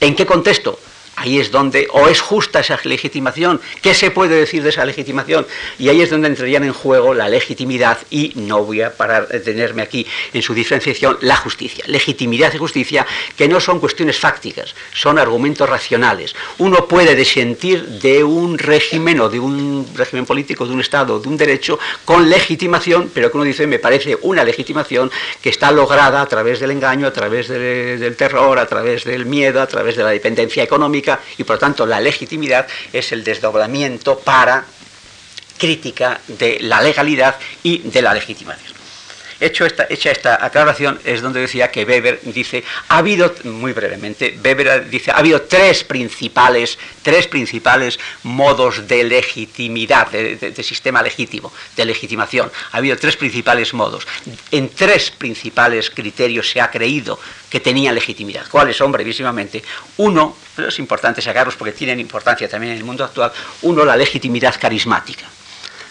[0.01, 0.79] ¿En qué contexto?
[1.19, 5.45] Ahí es donde, o es justa esa legitimación, ¿qué se puede decir de esa legitimación?
[5.77, 9.41] Y ahí es donde entrarían en juego la legitimidad y no voy a parar de
[9.41, 11.83] tenerme aquí en su diferenciación, la justicia.
[11.87, 13.05] Legitimidad y justicia
[13.35, 16.35] que no son cuestiones fácticas, son argumentos racionales.
[16.57, 21.27] Uno puede desentir de un régimen o de un régimen político, de un Estado, de
[21.27, 26.21] un derecho, con legitimación, pero que uno dice, me parece una legitimación que está lograda
[26.21, 30.03] a través del engaño, a través del terror, a través del miedo, a través de
[30.03, 34.65] la dependencia económica, y por lo tanto la legitimidad es el desdoblamiento para
[35.57, 38.78] crítica de la legalidad y de la legitimación.
[39.39, 44.37] Hecho esta, hecha esta aclaración es donde decía que Weber dice, ha habido, muy brevemente,
[44.43, 51.85] Weber dice, ha habido tres principales, tres principales modos de legitimidad, de, sistema legítimo, de
[51.85, 52.51] legitimación.
[52.71, 54.05] Ha habido tres principales modos.
[54.51, 57.17] En tres principales criterios se ha creído
[57.49, 58.45] que tenían legitimidad.
[58.49, 58.91] ¿Cuáles son?
[58.91, 59.63] Brevísimamente.
[59.97, 63.31] Uno, es importante sacarlos porque tienen importancia también en el mundo actual.
[63.61, 65.25] Uno, la legitimidad carismática.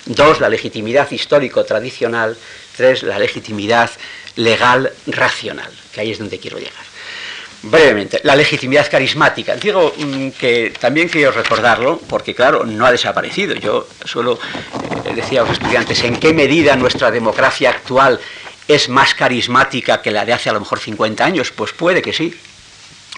[0.04, 2.36] Dos, la legitimidad histórico-tradicional
[2.78, 3.90] La legitimidad
[4.36, 6.88] legal racional, que ahí es donde quiero llegar.
[7.62, 9.56] Brevemente, la legitimidad carismática.
[9.56, 13.56] Digo mm, que también quiero recordarlo, porque claro, no ha desaparecido.
[13.56, 14.38] Yo solo
[15.04, 18.20] eh, decía a los estudiantes, ¿en qué medida nuestra democracia actual
[18.68, 21.50] es más carismática que la de hace a lo mejor 50 años?
[21.50, 22.32] Pues puede que sí,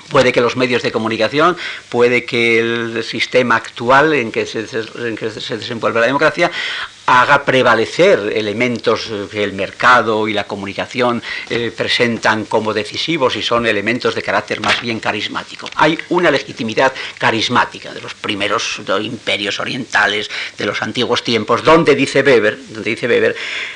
[0.09, 1.59] puede que los medios de comunicación,
[1.91, 6.51] puede que el sistema actual en que se, en que se desenvuelve la democracia
[7.11, 13.67] haga prevalecer elementos que el mercado y la comunicación eh, presentan como decisivos y son
[13.67, 15.69] elementos de carácter más bien carismático.
[15.75, 22.23] Hay una legitimidad carismática de los primeros imperios orientales, de los antiguos tiempos, donde dice
[22.23, 23.35] donde dice Weber,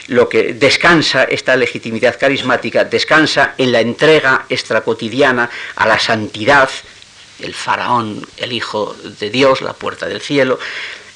[0.08, 6.70] lo que descansa esta legitimidad carismática descansa en la entrega extracotidiana a la santidad,
[7.40, 10.58] el faraón, el hijo de Dios, la puerta del cielo,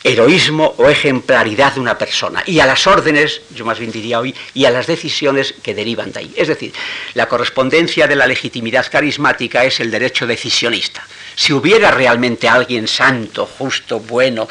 [0.05, 4.35] heroísmo o ejemplaridad de una persona y a las órdenes, yo más bien diría hoy,
[4.55, 6.35] y a las decisiones que derivan de ahí.
[6.37, 6.73] Es decir,
[7.15, 11.07] la correspondencia de la legitimidad carismática es el derecho decisionista.
[11.35, 14.49] Si hubiera realmente alguien santo, justo, bueno,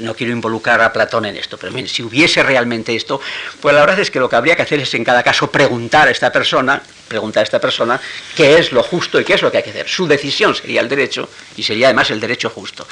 [0.00, 3.20] no quiero involucrar a Platón en esto, pero si hubiese realmente esto,
[3.60, 6.08] pues la verdad es que lo que habría que hacer es en cada caso preguntar
[6.08, 8.00] a esta persona, preguntar a esta persona
[8.36, 9.88] qué es lo justo y qué es lo que hay que hacer.
[9.88, 12.86] Su decisión sería el derecho y sería además el derecho justo.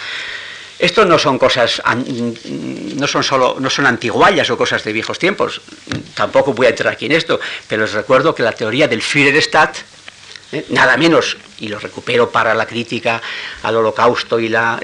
[0.81, 1.83] Esto no son cosas,
[2.97, 5.61] no son solo, no son antiguallas o cosas de viejos tiempos.
[6.14, 7.38] Tampoco voy a entrar aquí en esto,
[7.69, 9.77] pero les recuerdo que la teoría del Führerstadt,
[10.53, 10.64] ¿eh?
[10.71, 13.21] nada menos, y lo recupero para la crítica
[13.62, 14.81] al holocausto y la,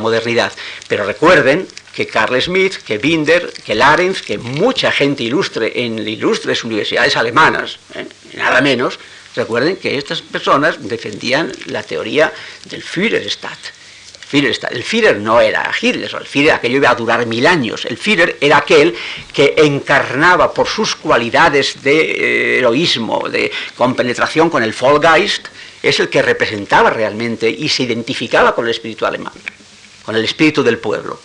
[0.00, 0.52] modernidad,
[0.88, 6.64] pero recuerden que Carl Smith, que Binder, que Larenz, que mucha gente ilustre en ilustres
[6.64, 8.04] universidades alemanas, ¿eh?
[8.34, 8.98] nada menos,
[9.36, 12.32] recuerden que estas personas defendían la teoría
[12.64, 12.82] del
[14.32, 17.84] El Führer no era Hitler, el Führer aquello iba a durar mil años.
[17.84, 18.94] El Führer era aquel
[19.32, 25.48] que encarnaba por sus cualidades de eh, heroísmo, de compenetración con el Vollgeist,
[25.82, 29.32] es el que representaba realmente y se identificaba con el espíritu alemán,
[30.04, 31.18] con el espíritu del pueblo.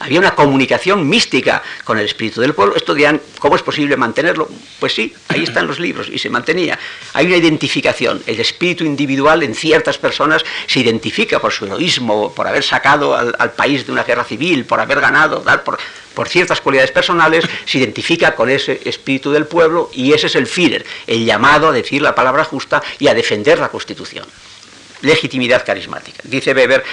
[0.00, 2.74] Había una comunicación mística con el espíritu del pueblo.
[2.74, 4.48] Esto dirán, ¿cómo es posible mantenerlo?
[4.78, 6.78] Pues sí, ahí están los libros y se mantenía.
[7.12, 8.22] Hay una identificación.
[8.26, 13.52] El espíritu individual en ciertas personas se identifica por su heroísmo, por haber sacado al,
[13.52, 15.44] país de una guerra civil, por haber ganado,
[16.14, 20.46] por, ciertas cualidades personales, se identifica con ese espíritu del pueblo y ese es el
[20.46, 24.26] Führer, el llamado a decir la palabra justa y a defender la Constitución.
[25.02, 26.20] Legitimidad carismática.
[26.24, 26.84] Dice Weber,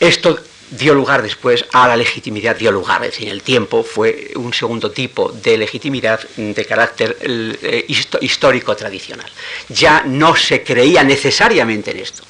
[0.00, 0.38] esto
[0.70, 4.90] dio lugar después a la legitimidad, dio lugar, es decir, el tiempo fue un segundo
[4.90, 7.86] tipo de legitimidad de carácter eh,
[8.20, 9.30] histórico tradicional.
[9.68, 12.24] Ya no se creía necesariamente en esto.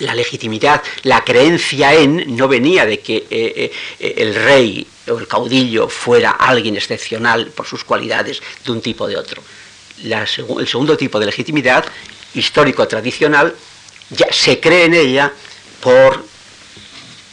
[0.00, 5.26] La legitimidad, la creencia en, no venía de que eh, eh, el rey o el
[5.26, 9.42] caudillo fuera alguien excepcional por sus cualidades de un tipo o de otro.
[10.04, 11.84] el segundo tipo de legitimidad
[12.34, 13.54] histórico tradicional
[14.10, 15.32] ya se cree en ella
[15.80, 16.27] por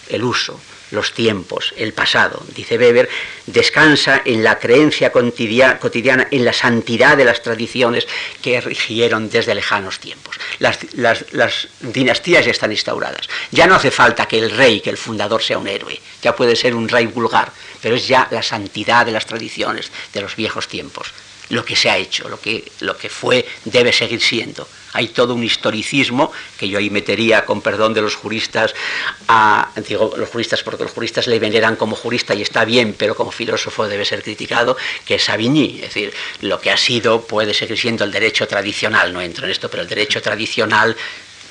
[0.09, 0.59] el uso,
[0.91, 3.09] los tiempos, el pasado, dice Weber,
[3.45, 8.07] descansa en la creencia cotidiana, en la santidad de las tradiciones
[8.41, 10.37] que rigieron desde lejanos tiempos.
[10.59, 10.79] Las,
[11.81, 13.27] dinastías ya están instauradas.
[13.51, 16.55] Ya no hace falta que el rey, que el fundador sea un héroe, ya puede
[16.55, 20.67] ser un rey vulgar, pero es ya la santidad de las tradiciones de los viejos
[20.67, 21.11] tiempos
[21.49, 24.67] lo que se ha hecho, lo que, lo que fue, debe seguir siendo.
[24.93, 28.73] Hay todo un historicismo que yo ahí metería, con perdón de los juristas,
[29.27, 33.13] a, digo los juristas porque los juristas le veneran como jurista y está bien, pero
[33.13, 35.81] como filósofo debe ser criticado, que es Savigny.
[35.81, 39.51] Es decir, lo que ha sido puede seguir siendo el derecho tradicional, no entro en
[39.51, 40.95] esto, pero el derecho tradicional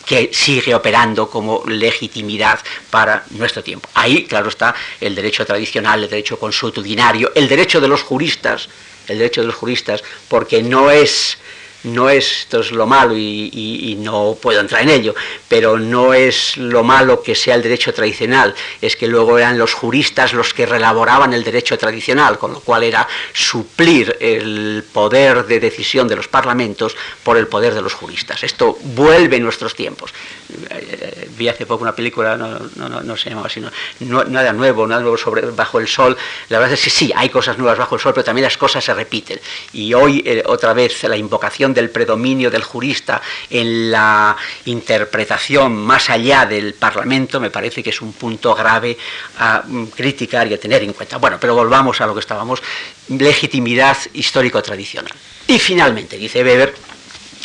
[0.06, 3.88] que sigue operando como legitimidad para nuestro tiempo.
[3.94, 8.68] Ahí, claro está, el derecho tradicional, el derecho consuetudinario, el derecho de los juristas,
[9.08, 11.38] el derecho de los juristas, porque no es
[11.84, 15.14] no es, esto es lo malo y, no puedo entrar en ello,
[15.48, 19.72] pero no es lo malo que sea el derecho tradicional, es que luego eran los
[19.72, 25.60] juristas los que relaboraban el derecho tradicional, con lo cual era suplir el poder de
[25.60, 28.42] decisión de los parlamentos por el poder de los juristas.
[28.42, 30.12] Esto vuelve en nuestros tiempos.
[30.70, 33.62] Eh, vi hace poco una película, no, no, no, se llamaba así,
[34.00, 36.16] no, nada nuevo, nada nuevo sobre, bajo el sol.
[36.48, 38.84] La verdad es que sí, hay cosas nuevas bajo el sol, pero también las cosas
[38.84, 39.40] se repiten.
[39.72, 46.10] Y hoy, eh, otra vez, la invocación del predominio del jurista en la interpretación más
[46.10, 48.96] allá del Parlamento me parece que es un punto grave
[49.38, 51.18] a mm, criticar y a tener en cuenta.
[51.18, 52.62] Bueno, pero volvamos a lo que estábamos,
[53.08, 55.12] legitimidad histórico-tradicional.
[55.46, 56.74] Y finalmente, dice Weber,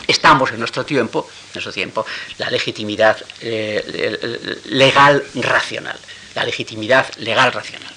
[0.08, 2.06] estamos en nuestro tiempo, en nuestro tiempo,
[2.38, 5.98] la legitimidad eh, legal racional,
[6.36, 7.94] la legitimidad legal racional.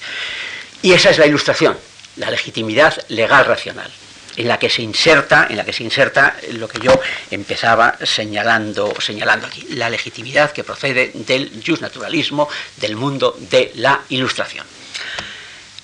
[0.82, 1.76] Y esa es la ilustración,
[2.16, 3.90] la legitimidad legal racional
[4.36, 6.98] en la que se inserta, en la que se inserta lo que yo
[7.30, 14.66] empezaba señalando, señalando aquí, la legitimidad que procede del naturalismo, del mundo de la ilustración.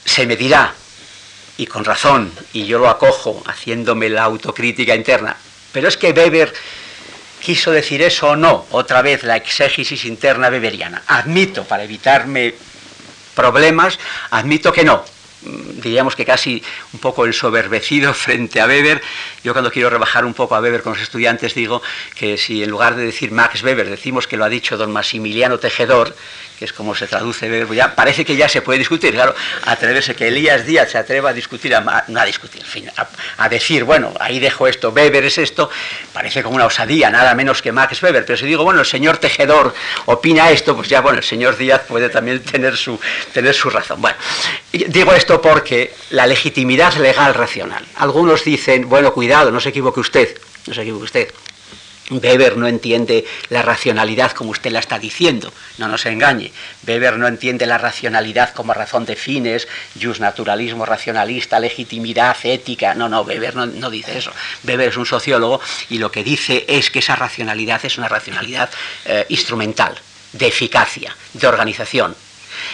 [0.04, 0.72] Se me dirá,
[1.58, 5.36] y con razón, y yo lo acojo haciéndome la autocrítica interna,
[5.72, 6.52] pero es que Weber
[7.40, 11.02] quiso decir eso o no, otra vez la exégesis interna weberiana.
[11.06, 12.54] Admito, para evitarme
[13.34, 13.98] problemas,
[14.30, 15.04] admito que no,
[15.42, 16.62] diríamos que casi
[16.92, 19.00] un poco ensoberbecido frente a Weber.
[19.44, 21.82] Yo cuando quiero rebajar un poco a Weber con los estudiantes digo
[22.14, 25.58] que si en lugar de decir Max Weber decimos que lo ha dicho don Maximiliano
[25.58, 26.14] Tejedor,
[26.58, 29.14] que es como se traduce ya parece que ya se puede discutir.
[29.14, 29.34] Claro,
[29.64, 32.62] atreverse que Elías Díaz se atreva a discutir, a, a discutir,
[33.36, 35.70] a, decir, bueno, ahí dejo esto, Weber es esto,
[36.12, 38.24] parece como una osadía, nada menos que Max Weber.
[38.24, 39.74] Pero si digo, bueno, el señor Tejedor
[40.06, 42.98] opina esto, pues ya, bueno, el señor Díaz puede también tener su,
[43.32, 44.00] tener su razón.
[44.00, 44.16] Bueno,
[44.72, 47.84] digo esto porque la legitimidad legal racional.
[47.96, 50.36] Algunos dicen, bueno, cuidado, no se equivoque usted,
[50.66, 51.28] no se equivoque usted.
[52.10, 56.52] Weber no entiende la racionalidad como usted la está diciendo, no nos engañe.
[56.86, 59.68] Weber no entiende la racionalidad como razón de fines,
[60.18, 62.94] naturalismo racionalista, legitimidad, ética.
[62.94, 64.32] No, no, Weber no, dice eso.
[64.64, 68.70] Weber es un sociólogo y lo que dice es que esa racionalidad es una racionalidad
[69.04, 69.94] eh, instrumental,
[70.32, 72.14] de eficacia, de organización,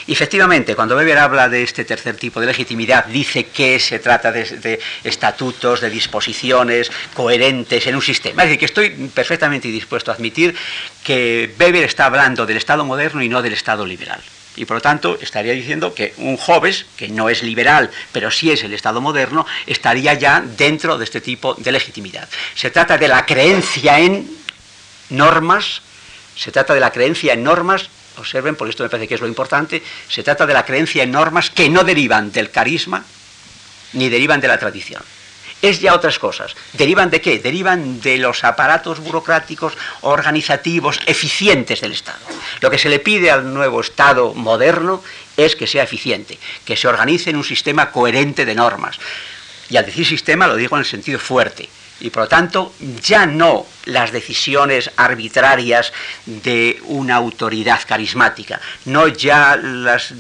[0.07, 4.81] efectivamente, cuando Weber habla de este tercer tipo de legitimidad, dice que se trata de,
[5.03, 8.43] estatutos, de disposiciones coherentes en un sistema.
[8.43, 10.55] Es decir, que estoy perfectamente dispuesto a admitir
[11.03, 14.21] que Weber está hablando del Estado moderno y no del Estado liberal.
[14.57, 18.51] Y por lo tanto estaría diciendo que un joven, que no es liberal, pero sí
[18.51, 22.29] es el Estado moderno, estaría ya dentro de este tipo de legitimidad.
[22.55, 24.29] Se trata de la creencia en
[25.11, 25.83] normas,
[26.37, 29.29] se trata de la creencia en normas observen, por esto me parece que es lo
[29.29, 33.05] importante, se trata de la creencia en normas que no derivan del carisma
[33.93, 35.03] ni derivan de la tradición.
[35.63, 36.55] Es ya otras cosas.
[36.75, 37.39] ¿Derivan de qué?
[37.39, 42.19] Derivan de los aparatos burocráticos, organizativos, eficientes del Estado.
[42.61, 45.03] Lo que se le pide al nuevo Estado moderno
[45.37, 48.99] es que sea eficiente, que se organice en un sistema coherente de normas.
[49.71, 51.69] Y al decir sistema lo digo en el sentido fuerte,
[52.01, 55.93] y por lo tanto ya no las decisiones arbitrarias
[56.27, 60.15] de una autoridad carismática, no ya, las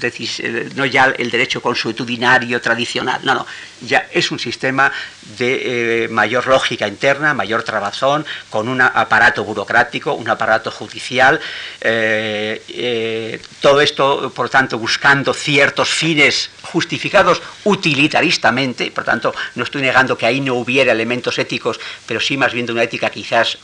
[0.75, 3.47] no ya el derecho consuetudinario tradicional, no, no,
[3.81, 4.93] ya es un sistema
[5.39, 11.41] de eh, mayor lógica interna, mayor trabazón, con un aparato burocrático, un aparato judicial,
[11.81, 19.83] eh, eh, todo esto, por tanto, buscando ciertos fines justificados utilitaristamente, por tanto, no estoy
[19.83, 21.63] negando que ahí no hubiera elementos éticos,
[22.06, 23.58] pero sí más bien de una ética quizás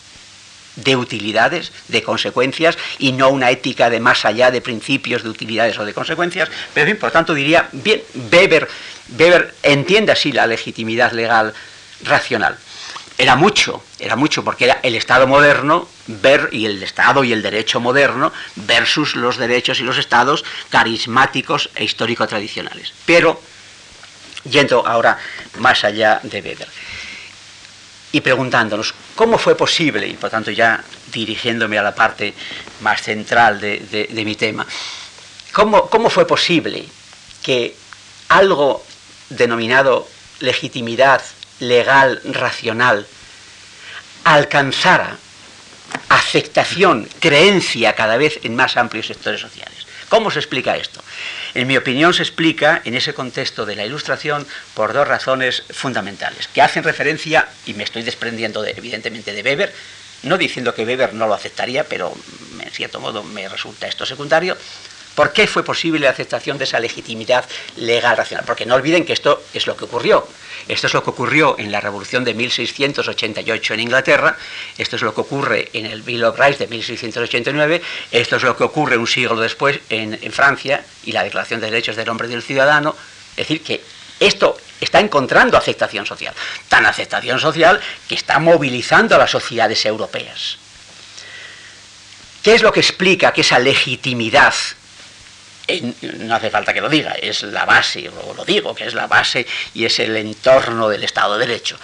[0.76, 5.78] de utilidades, de consecuencias, y no una ética de más allá de principios de utilidades
[5.78, 6.48] o de consecuencias.
[6.74, 8.68] Pero, bien, por tanto, diría, bien, Weber,
[9.18, 11.52] Weber entiende así la legitimidad legal
[12.04, 12.56] racional.
[13.18, 17.42] Era mucho, era mucho, porque era el Estado moderno ver, y el Estado y el
[17.42, 22.94] derecho moderno versus los derechos y los estados carismáticos e histórico-tradicionales.
[23.04, 23.42] Pero,
[24.44, 25.18] yendo ahora
[25.58, 26.68] más allá de Weber
[28.12, 30.82] y preguntándonos cómo fue posible, y por tanto ya
[31.12, 32.34] dirigiéndome a la parte
[32.80, 34.66] más central de, mi tema,
[35.52, 36.84] ¿cómo, ¿cómo fue posible
[37.42, 37.74] que
[38.28, 38.84] algo
[39.28, 40.08] denominado
[40.40, 41.22] legitimidad
[41.60, 43.06] legal racional
[44.24, 45.18] alcanzara
[46.08, 49.86] aceptación, creencia cada vez en más amplios sectores sociales.
[50.08, 51.02] ¿Cómo se explica esto?
[51.54, 56.48] En mi opinión se explica en ese contexto de la ilustración por dos razones fundamentales,
[56.48, 59.74] que hacen referencia, y me estoy desprendiendo evidentemente de Weber,
[60.22, 62.14] no diciendo que Weber no lo aceptaría, pero
[62.60, 64.56] en cierto modo me resulta esto secundario,
[65.14, 67.44] ¿Por qué fue posible la aceptación de esa legitimidad
[67.76, 68.46] legal racional?
[68.46, 70.26] Porque no olviden que esto es lo que ocurrió.
[70.70, 74.36] Esto es lo que ocurrió en la Revolución de 1688 en Inglaterra,
[74.78, 78.56] esto es lo que ocurre en el Bill of Rights de 1689, esto es lo
[78.56, 82.30] que ocurre un siglo después en, Francia y la Declaración de Derechos del Hombre y
[82.30, 82.94] del Ciudadano.
[83.32, 83.82] Es decir, que
[84.20, 86.34] esto está encontrando aceptación social,
[86.68, 90.56] tan aceptación social que está movilizando a las sociedades europeas.
[92.44, 94.54] ¿Qué es lo que explica que esa legitimidad
[96.02, 99.06] no hace falta que lo diga, es la base, lo, lo digo, que es la
[99.06, 101.78] base y es el entorno del Estado de Derecho.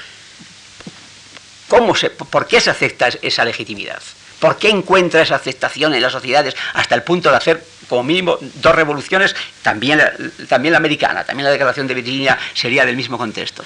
[1.69, 4.03] ¿Cómo se, ¿Por qué se acepta esa legitimidad?
[4.39, 8.39] ¿Por qué encuentra esa aceptación en las sociedades hasta el punto de hacer como mínimo
[8.41, 10.01] dos revoluciones, también,
[10.49, 13.65] también la americana, también la Declaración de Virginia sería del mismo contexto?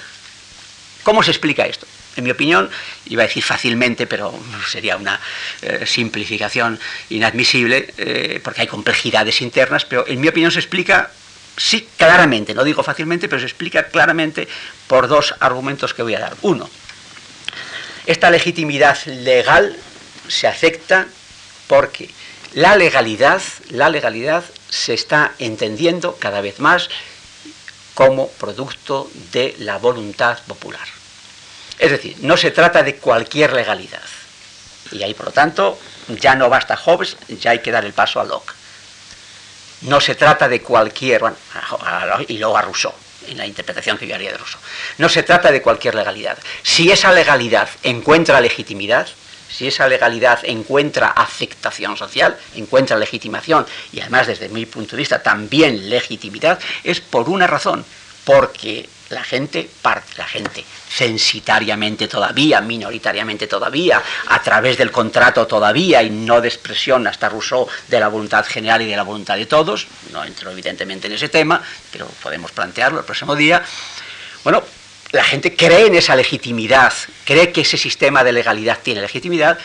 [1.03, 1.85] ¿Cómo se explica esto?
[2.15, 2.69] En mi opinión,
[3.05, 4.33] iba a decir fácilmente, pero
[4.69, 5.19] sería una
[5.61, 11.11] eh, simplificación inadmisible, eh, porque hay complejidades internas, pero en mi opinión se explica,
[11.55, 14.47] sí, claramente, no digo fácilmente, pero se explica claramente
[14.87, 16.35] por dos argumentos que voy a dar.
[16.41, 16.69] Uno,
[18.05, 19.77] esta legitimidad legal
[20.27, 21.07] se acepta
[21.67, 22.09] porque
[22.53, 26.89] la legalidad, la legalidad se está entendiendo cada vez más
[27.93, 31.00] como producto de la voluntad popular.
[31.81, 34.03] Es decir, no se trata de cualquier legalidad.
[34.91, 35.79] Y ahí, por lo tanto,
[36.09, 38.53] ya no basta Hobbes, ya hay que dar el paso a Locke.
[39.81, 41.37] No se trata de cualquier, bueno,
[42.27, 42.93] y luego a Rousseau,
[43.27, 44.61] en la interpretación que yo haría de Rousseau.
[44.99, 46.37] No se trata de cualquier legalidad.
[46.61, 49.07] Si esa legalidad encuentra legitimidad,
[49.49, 55.23] si esa legalidad encuentra aceptación social, encuentra legitimación y además desde mi punto de vista
[55.23, 57.83] también legitimidad, es por una razón,
[58.23, 59.69] porque la gente,
[60.17, 67.07] la gente, censitariamente todavía, minoritariamente todavía, a través del contrato todavía y no de expresión
[67.07, 71.07] hasta Rousseau de la voluntad general y de la voluntad de todos, no entro evidentemente
[71.07, 73.63] en ese tema, pero podemos plantearlo el próximo día.
[74.43, 74.63] Bueno,
[75.11, 76.93] la gente cree en esa legitimidad,
[77.25, 79.57] cree que ese sistema de legalidad tiene legitimidad,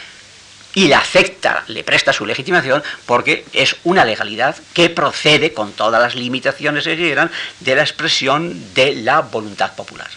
[0.76, 6.02] y le acepta, le presta su legitimación porque es una legalidad que procede con todas
[6.02, 10.10] las limitaciones que quieran de la expresión de la voluntad popular.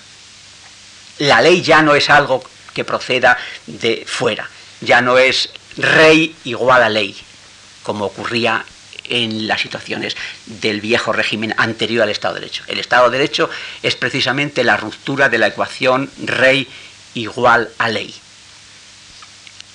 [1.20, 2.44] La ley ya no es algo
[2.74, 3.38] que proceda
[3.68, 4.50] de fuera,
[4.82, 7.16] ya no es rey igual a ley,
[7.82, 8.66] como ocurría
[9.06, 12.66] en las situaciones del viejo régimen anterior al Estado de Derecho.
[12.68, 13.50] El Estado de Derecho
[13.82, 16.68] es precisamente la ruptura de la ecuación rey
[17.14, 18.14] igual a ley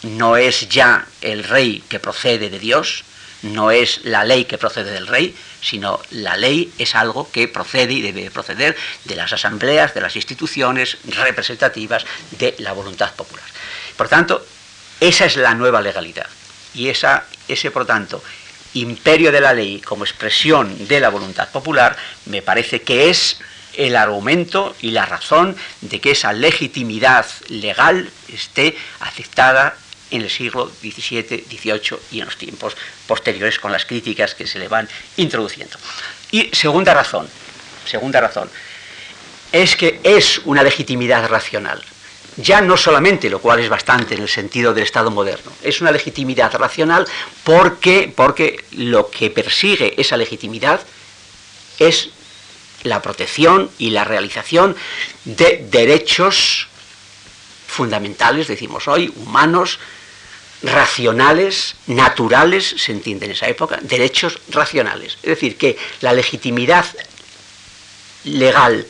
[0.04, 3.04] no es ya el rey que procede de Dios,
[3.42, 7.92] no es la ley que procede del rey, sino la ley es algo que procede
[7.92, 13.44] y debe proceder de las asambleas, de las instituciones representativas de la voluntad popular.
[13.96, 14.44] Por tanto,
[15.00, 16.26] esa es la nueva legalidad.
[16.74, 18.22] Y esa, ese, por tanto,
[18.74, 21.96] imperio de la ley como expresión de la voluntad popular,
[22.26, 23.38] me parece que es
[23.76, 29.76] el argumento y la razón de que esa legitimidad legal esté aceptada
[30.16, 34.58] en el siglo XVII, XVIII y en los tiempos posteriores con las críticas que se
[34.58, 35.76] le van introduciendo.
[36.30, 37.28] Y segunda razón,
[37.84, 38.48] segunda razón,
[39.52, 41.82] es que es una legitimidad racional.
[42.36, 45.92] Ya no solamente, lo cual es bastante en el sentido del Estado moderno, es una
[45.92, 47.06] legitimidad racional
[47.44, 50.80] porque, porque lo que persigue esa legitimidad
[51.78, 52.10] es
[52.82, 54.76] la protección y la realización
[55.24, 56.68] de derechos
[57.66, 59.78] fundamentales, decimos hoy, humanos,
[60.64, 65.18] racionales, naturales, se entiende en esa época, derechos racionales.
[65.22, 66.86] Es decir, que la legitimidad
[68.24, 68.86] legal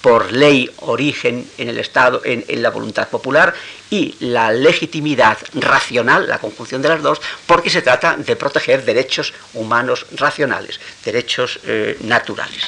[0.00, 3.52] por ley origen en el Estado, en, la voluntad popular,
[3.90, 9.34] y la legitimidad racional, la conjunción de las dos, porque se trata de proteger derechos
[9.54, 12.62] humanos racionales, derechos eh, naturales.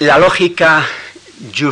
[0.00, 0.86] La lógica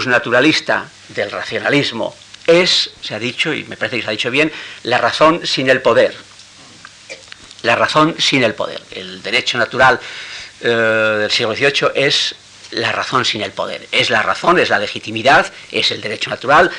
[0.07, 2.15] naturalista del racionalismo
[2.47, 5.71] es, se ha dicho, y me parece que se ha dicho bien, la razón sin
[5.71, 6.15] el poder.
[7.63, 8.83] La razón sin el poder.
[8.91, 9.99] El derecho natural
[10.61, 12.35] eh, del siglo XVIII es
[12.73, 13.87] la razón sin el poder.
[13.91, 16.71] Es la razón, es la legitimidad, es el derecho natural.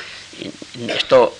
[0.88, 1.36] Esto,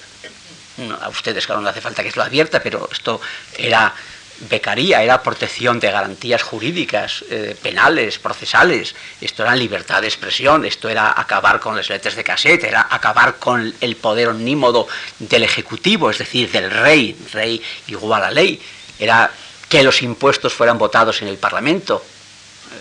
[1.01, 3.21] a ustedes claro no hace falta que se lo advierta, pero esto
[3.57, 3.95] era
[4.41, 10.89] becaría, era protección de garantías jurídicas, eh, penales, procesales, esto era libertad de expresión, esto
[10.89, 14.87] era acabar con las letras de cassette, era acabar con el poder omnímodo
[15.19, 18.61] del Ejecutivo, es decir, del rey, rey igual a ley,
[18.99, 19.31] era
[19.69, 22.05] que los impuestos fueran votados en el Parlamento,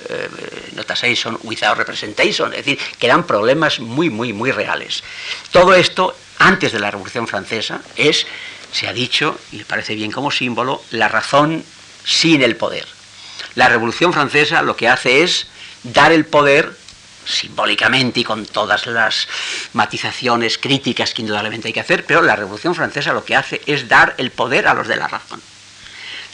[0.09, 0.29] eh,
[0.75, 5.03] nota 6 son without representation, es decir, que eran problemas muy, muy, muy reales.
[5.51, 8.25] Todo esto, antes de la Revolución Francesa, es
[8.75, 11.63] se ha dicho, y me parece bien como símbolo, la razón
[12.03, 12.85] sin el poder.
[13.55, 15.47] La Revolución Francesa lo que hace es
[15.83, 16.75] dar el poder
[17.25, 19.29] simbólicamente y con todas las
[19.71, 23.87] matizaciones críticas que indudablemente hay que hacer, pero la Revolución Francesa lo que hace es
[23.87, 25.41] dar el poder a los de la razón.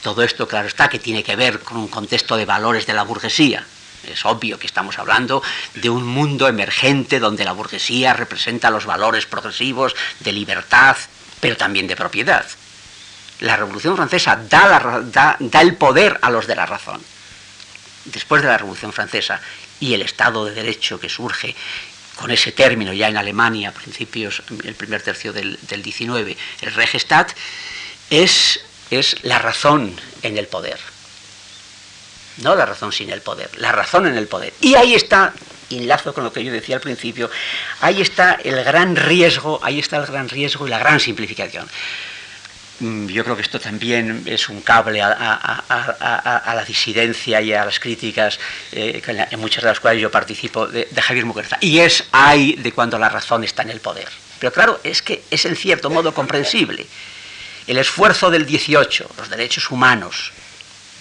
[0.01, 3.03] Todo esto, claro está, que tiene que ver con un contexto de valores de la
[3.03, 3.63] burguesía.
[4.11, 5.43] Es obvio que estamos hablando
[5.75, 10.97] de un mundo emergente donde la burguesía representa los valores progresivos de libertad,
[11.41, 12.45] pero también de propiedad.
[13.41, 17.01] La Revolución Francesa da, el poder a los de la razón.
[18.05, 19.41] Después de la Revolución Francesa
[19.79, 21.55] y el Estado de Derecho que surge
[22.15, 26.73] con ese término ya en Alemania a principios, el primer tercio del, del 19, el
[26.73, 27.33] Reichstag,
[28.11, 28.61] es,
[28.91, 30.77] es la razón en el poder.
[32.37, 34.53] No la razón sin el poder, la razón en el poder.
[34.61, 35.33] Y ahí está
[35.77, 37.29] enlazo con lo que yo decía al principio,
[37.81, 41.67] ahí está el gran riesgo, ahí está el gran riesgo y la gran simplificación.
[42.81, 47.79] Mm, yo creo que esto también es un cable a, la disidencia y a las
[47.79, 48.39] críticas,
[48.71, 51.57] eh, en muchas de las cuales yo participo, de, Javier Muguerza.
[51.61, 54.07] Y es ahí de cuando la razón está en el poder.
[54.39, 56.87] Pero claro, es que es en cierto modo comprensible.
[57.67, 60.31] El esfuerzo del 18, los derechos humanos,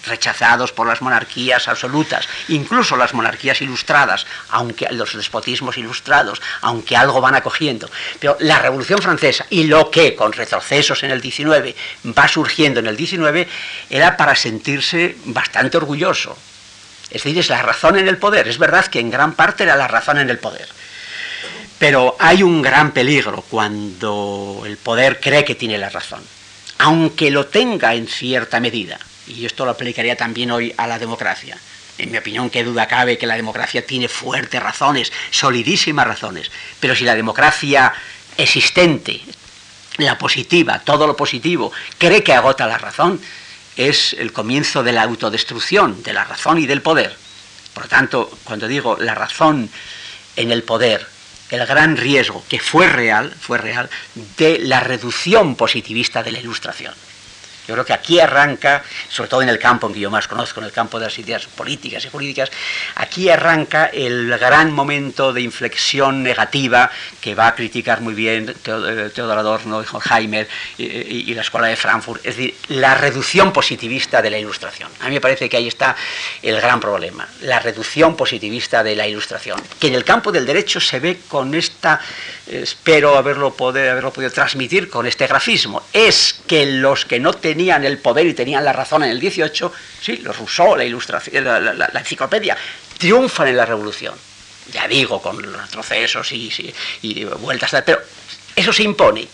[0.07, 7.21] rechazados por las monarquías absolutas, incluso las monarquías ilustradas, aunque los despotismos ilustrados, aunque algo
[7.21, 7.91] van acogiendo.
[8.19, 11.75] Pero la Revolución Francesa y lo que con retrocesos en el 19
[12.07, 13.49] va surgiendo en el 19
[13.89, 16.37] era para sentirse bastante orgulloso.
[17.11, 18.47] Es decir, es la razón en el poder.
[18.47, 20.69] Es verdad que en gran parte era la razón en el poder.
[21.79, 26.23] Pero hay un gran peligro cuando el poder cree que tiene la razón,
[26.79, 28.99] aunque lo tenga en cierta medida
[29.31, 31.57] y esto lo aplicaría también hoy a la democracia.
[31.99, 36.51] En mi opinión, qué duda cabe que la democracia tiene fuertes razones, solidísimas razones,
[36.81, 37.93] pero si la democracia
[38.37, 39.21] existente,
[39.99, 43.21] la positiva, todo lo positivo, cree que agota la razón,
[43.77, 47.17] es el comienzo de la autodestrucción de la razón y del poder.
[47.75, 49.71] Por lo tanto, cuando digo la razón
[50.37, 51.07] en el poder,
[51.51, 53.91] el gran riesgo que fue real, fue real,
[54.37, 56.95] de la reducción positivista de la ilustración.
[57.71, 60.59] Yo creo que aquí arranca, sobre todo en el campo en que yo más conozco,
[60.59, 62.51] en el campo de las ideas políticas y jurídicas,
[62.97, 66.91] aquí arranca el gran momento de inflexión negativa
[67.21, 70.49] que va a criticar muy bien Teodor Adorno, Horkheimer
[70.79, 70.85] y,
[71.31, 74.91] y, la Escuela de Frankfurt, es decir, la reducción positivista de la ilustración.
[74.99, 75.95] A mí me parece que ahí está
[76.43, 80.81] el gran problema, la reducción positivista de la ilustración, que en el campo del derecho
[80.81, 82.01] se ve con esta
[82.51, 87.85] espero haberlo, poder, haberlo podido transmitir con este grafismo, es que los que no tenían
[87.85, 91.91] el poder y tenían la razón en el 18, sí, los Rousseau, la, ilustración, la,
[91.95, 92.57] enciclopedia,
[92.99, 94.15] triunfan en la revolución.
[94.73, 98.01] Ya digo, con retrocesos y, y, vueltas, pero
[98.55, 99.27] eso se impone.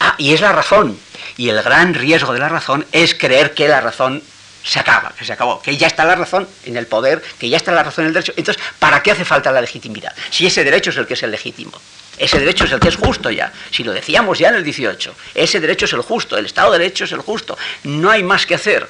[0.00, 0.98] Ah, y es la razón.
[1.36, 4.22] Y el gran riesgo de la razón es creer que la razón
[4.64, 7.56] se acaba, que se acabó, que ya está la razón en el poder, que ya
[7.56, 8.34] está la razón en el derecho.
[8.36, 10.14] Entonces, ¿para qué hace falta la legitimidad?
[10.30, 11.72] Si ese derecho es el que es el legítimo.
[12.18, 13.52] Ese derecho es el que es justo ya.
[13.70, 16.78] Si lo decíamos ya en el 18, ese derecho es el justo, el Estado de
[16.78, 17.56] Derecho es el justo.
[17.84, 18.88] No hay más que hacer.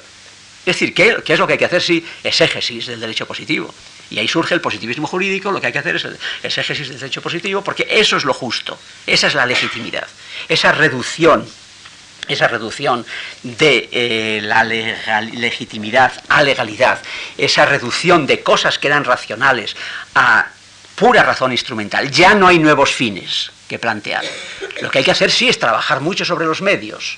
[0.65, 1.81] Es decir, ¿qué, es lo que hay que hacer?
[1.81, 3.73] Sí, exégesis del derecho positivo.
[4.09, 6.99] Y ahí surge el positivismo jurídico, lo que hay que hacer es el exégesis del
[6.99, 10.07] derecho positivo, porque eso es lo justo, esa es la legitimidad,
[10.47, 11.47] esa reducción
[12.27, 13.05] esa reducción
[13.41, 17.01] de eh, la legitimidad a legalidad,
[17.37, 19.75] esa reducción de cosas que eran racionales
[20.13, 20.47] a
[20.99, 22.11] pura razón instrumental.
[22.11, 24.23] Ya no hay nuevos fines que plantear.
[24.81, 27.17] Lo que hay que hacer sí es trabajar mucho sobre los medios.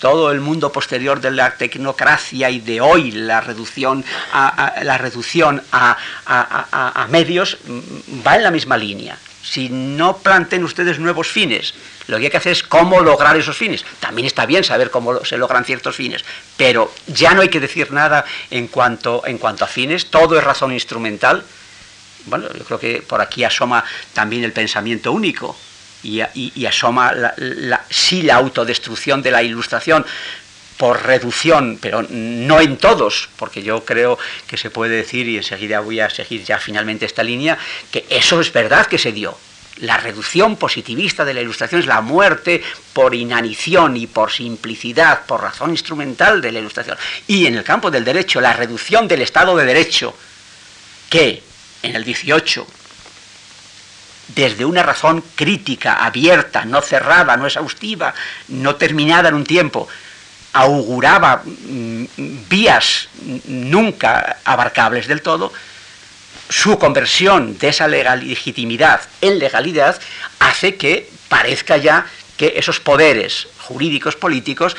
[0.00, 5.62] Todo el mundo posterior de la tecnocracia y de hoy, la reducción a, la reducción
[5.72, 9.16] a, medios, mm, va en la misma línea.
[9.42, 11.74] Si no planteen ustedes nuevos fines,
[12.06, 13.84] lo que hay que hacer es cómo lograr esos fines.
[13.98, 16.24] También está bien saber cómo se logran ciertos fines,
[16.56, 20.44] pero ya no hay que decir nada en cuanto, en cuanto a fines, todo es
[20.44, 21.44] razón instrumental
[22.28, 25.56] bueno, yo creo que por aquí asoma también el pensamiento único
[26.02, 27.12] y, asoma
[27.90, 30.04] sí la autodestrucción de la ilustración
[30.76, 34.16] por reducción, pero no en todos, porque yo creo
[34.46, 37.58] que se puede decir, y enseguida voy a seguir ya finalmente esta línea,
[37.90, 39.36] que eso es verdad que se dio.
[39.78, 42.62] La reducción positivista de la ilustración es la muerte
[42.92, 46.96] por inanición y por simplicidad, por razón instrumental de la ilustración.
[47.26, 50.14] Y en el campo del derecho, la reducción del Estado de Derecho,
[51.10, 51.42] que
[51.82, 52.66] en el 18,
[54.28, 58.14] desde una razón crítica, abierta, no cerrada, no exhaustiva,
[58.48, 59.88] no terminada en un tiempo,
[60.52, 62.04] auguraba mm,
[62.48, 63.08] vías
[63.46, 65.52] nunca abarcables del todo,
[66.48, 70.00] su conversión de esa legitimidad en legalidad
[70.38, 72.06] hace que parezca ya
[72.36, 74.76] que esos poderes jurídicos políticos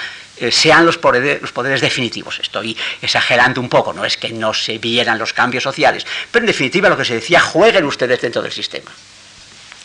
[0.52, 2.40] sean los poderes, los poderes definitivos.
[2.40, 6.48] Estoy exagerando un poco, no es que no se vieran los cambios sociales, pero en
[6.48, 8.92] definitiva lo que se decía, jueguen ustedes dentro del sistema.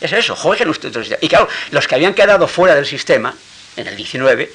[0.01, 1.25] Es eso, jueguen ustedes dentro del sistema.
[1.25, 3.33] Y claro, los que habían quedado fuera del sistema,
[3.75, 4.51] en el 19,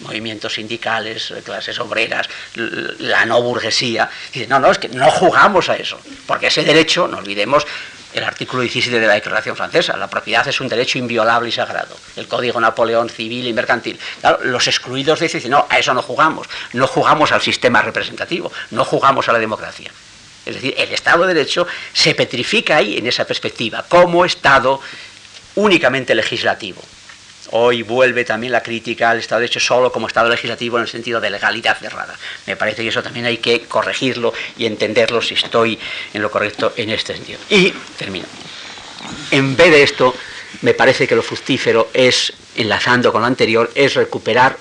[0.00, 5.76] movimientos sindicales, clases obreras, la no burguesía, dicen, no, no, es que no jugamos a
[5.76, 7.66] eso, porque ese derecho, no olvidemos,
[8.12, 9.96] el artículo 17 de la Declaración Francesa.
[9.96, 11.96] La propiedad es un derecho inviolable y sagrado.
[12.16, 13.98] El Código Napoleón civil y mercantil.
[14.44, 16.46] los excluidos dicen, no, a eso no jugamos.
[16.72, 19.90] No jugamos al sistema representativo, no jugamos a la democracia.
[20.46, 24.80] Es decir, el Estado de Derecho se petrifica ahí en esa perspectiva, como Estado
[25.56, 26.82] únicamente legislativo.
[27.50, 30.88] Hoy vuelve también la crítica al Estado de Derecho solo como Estado legislativo en el
[30.88, 32.18] sentido de legalidad cerrada.
[32.46, 35.78] Me parece que eso también hay que corregirlo y entenderlo si estoy
[36.12, 37.38] en lo correcto en este sentido.
[37.48, 38.26] Y termino.
[39.30, 40.14] En vez de esto,
[40.62, 44.56] me parece que lo fructífero es, enlazando con lo anterior, es recuperar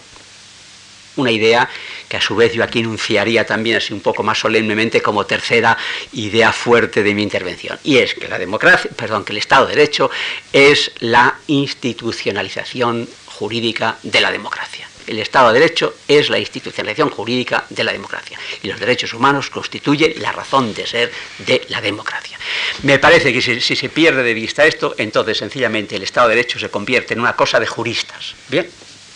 [1.18, 1.68] una idea
[2.08, 5.78] que a su vez yo aquí enunciaría también así un poco más solemnemente como tercera
[6.14, 7.80] idea fuerte de mi intervención.
[7.84, 10.10] Y es que la democracia, perdón, que el Estado de Derecho
[10.54, 14.88] es la institucionalización jurídica de la democracia.
[15.06, 19.50] El Estado de Derecho es la institucionalización jurídica de la democracia y los derechos humanos
[19.50, 22.38] constituyen la razón de ser de la democracia.
[22.84, 26.36] Me parece que si, si, se pierde de vista esto, entonces sencillamente el Estado de
[26.36, 28.36] Derecho se convierte en una cosa de juristas.
[28.50, 28.70] Bien,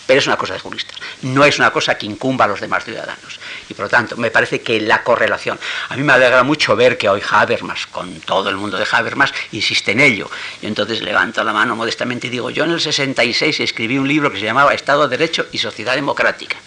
[0.08, 2.84] pero es una cosa de juristas, no es una cosa que incumba a los demás
[2.84, 3.40] ciudadanos.
[3.70, 5.60] Y por lo tanto, me parece que la correlación,
[5.90, 9.34] a mí me alegra mucho ver que hoy Habermas, con todo el mundo de Habermas,
[9.52, 10.30] insiste en ello.
[10.62, 14.32] Y entonces levanto la mano modestamente y digo, yo en el 66 escribí un libro
[14.32, 16.58] que se llamaba Estado de Derecho y Sociedad Democrática.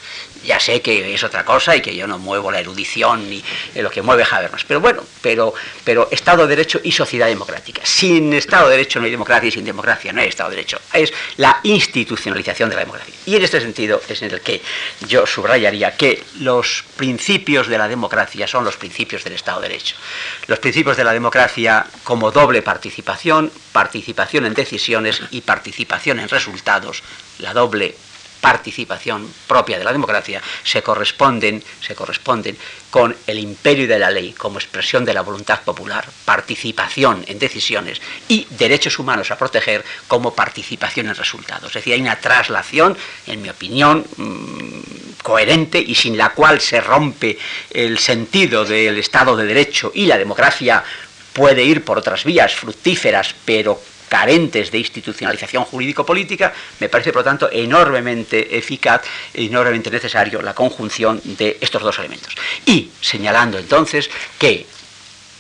[0.45, 3.43] Ya sé que es otra cosa y que yo no muevo la erudición ni
[3.77, 7.81] lo que mueve Habermas, pero bueno, pero, pero Estado de Derecho y sociedad democrática.
[7.85, 10.79] Sin Estado de Derecho no hay democracia y sin democracia no hay Estado de Derecho.
[10.93, 13.15] Es la institucionalización de la democracia.
[13.25, 14.63] Y en este sentido es en el que
[15.09, 19.97] yo subrayaría que los principios de la democracia son los principios del Estado de Derecho.
[20.47, 27.03] Los principios de la democracia como doble participación, participación en decisiones y participación en resultados,
[27.39, 27.97] la doble
[28.45, 32.59] participación propia de la democracia se corresponden, se corresponden
[32.91, 38.03] con el imperio de la ley como expresión de la voluntad popular, participación en decisiones
[38.29, 41.69] y derechos humanos a proteger como participación en resultados.
[41.69, 46.83] Es decir, hay una traslación, en mi opinión, mm, coherente y sin la cual se
[46.83, 47.39] rompe
[47.71, 50.85] el sentido del Estado de Derecho y la democracia
[51.33, 53.81] puede ir por otras vías fructíferas, pero
[54.15, 59.03] carentes de institucionalización jurídico-política, me parece, por lo tanto, enormemente eficaz
[59.35, 62.31] e enormemente necesario la conjunción de estos dos elementos.
[62.65, 64.09] Y señalando entonces
[64.39, 64.71] que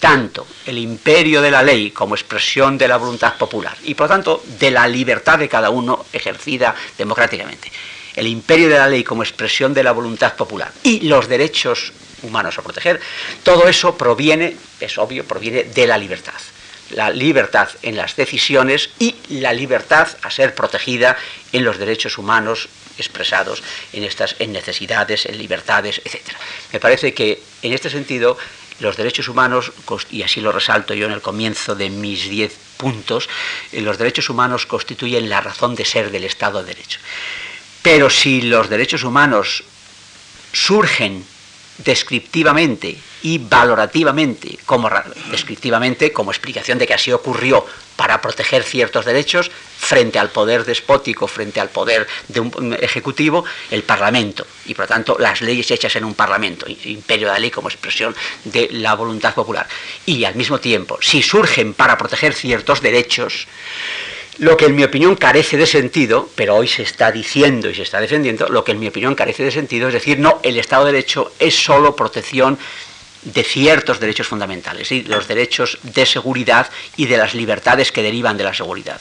[0.01, 4.14] tanto el imperio de la ley como expresión de la voluntad popular y por lo
[4.14, 7.70] tanto de la libertad de cada uno ejercida democráticamente,
[8.16, 12.59] el imperio de la ley como expresión de la voluntad popular y los derechos humanos
[12.59, 12.99] a proteger,
[13.45, 16.35] todo eso proviene, es obvio, proviene de la libertad
[16.95, 21.16] la libertad en las decisiones y la libertad a ser protegida
[21.53, 22.68] en los derechos humanos
[22.99, 26.22] expresados en estas en necesidades, en libertades, etc.
[26.72, 28.38] Me parece que en este sentido
[28.80, 29.72] los derechos humanos,
[30.11, 33.28] y así lo resalto yo en el comienzo de mis diez puntos,
[33.72, 36.99] eh, los derechos humanos constituyen la razón de ser del Estado de Derecho.
[37.82, 39.62] Pero si los derechos humanos
[40.53, 41.24] surgen
[41.79, 44.91] descriptivamente y valorativamente, como
[45.31, 47.64] descriptivamente, como explicación de que así ocurrió
[47.97, 53.83] para proteger ciertos derechos frente al poder despótico, frente al poder de un ejecutivo, el
[53.83, 57.51] Parlamento, y por lo tanto las leyes hechas en un Parlamento, imperio de la ley
[57.51, 58.14] como expresión
[58.45, 59.66] de la voluntad popular.
[60.07, 63.47] Y al mismo tiempo, si surgen para proteger ciertos derechos,
[64.39, 67.82] lo que en mi opinión carece de sentido, pero hoy se está diciendo y se
[67.82, 70.87] está defendiendo, lo que en mi opinión carece de sentido es decir, no, el Estado
[70.87, 72.59] de Derecho es solo protección
[73.25, 78.45] de ciertos derechos fundamentales, los derechos de seguridad y de las libertades que derivan de
[78.45, 79.01] la seguridad.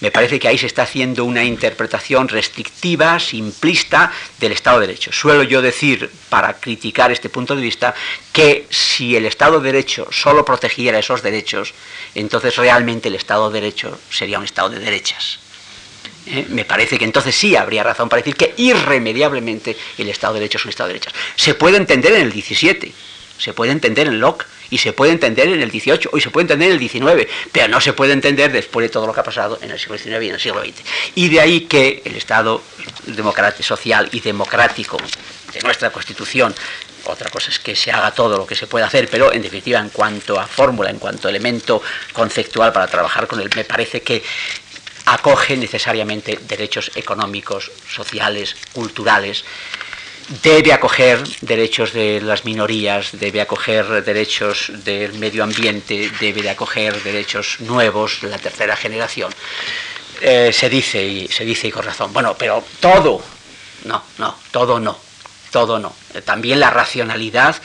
[0.00, 5.12] Me parece que ahí se está haciendo una interpretación restrictiva, simplista del Estado de Derecho.
[5.12, 7.94] Suelo yo decir, para criticar este punto de vista,
[8.32, 11.72] que si el Estado de Derecho solo protegiera esos derechos,
[12.14, 15.38] entonces realmente el Estado de Derecho sería un Estado de derechas.
[16.24, 16.46] ¿Eh?
[16.50, 20.58] me parece que entonces sí habría razón para decir que irremediablemente el Estado de Derecho
[20.58, 21.14] es un Estado de derechas.
[21.34, 22.92] Se puede entender en el 17,
[23.42, 26.44] se puede entender en Locke y se puede entender en el 18 y se puede
[26.44, 29.24] entender en el 19, pero no se puede entender después de todo lo que ha
[29.24, 30.74] pasado en el siglo XIX y en el siglo XX.
[31.16, 32.62] Y de ahí que el Estado
[33.06, 34.96] democrático, social y democrático
[35.52, 36.54] de nuestra Constitución
[37.04, 39.80] otra cosa es que se haga todo lo que se pueda hacer, pero en definitiva,
[39.80, 41.82] en cuanto a fórmula, en cuanto a elemento
[42.12, 44.22] conceptual para trabajar con él, me parece que
[45.06, 49.44] acoge necesariamente derechos económicos, sociales, culturales,
[50.42, 57.02] debe acoger derechos de las minorías, debe acoger derechos del medio ambiente, debe de acoger
[57.02, 59.32] derechos nuevos de la tercera generación.
[60.20, 63.20] Eh, se dice y se dice y con razón, bueno, pero todo,
[63.84, 64.96] no, no, todo no,
[65.50, 65.94] todo no.
[66.24, 67.56] También la racionalidad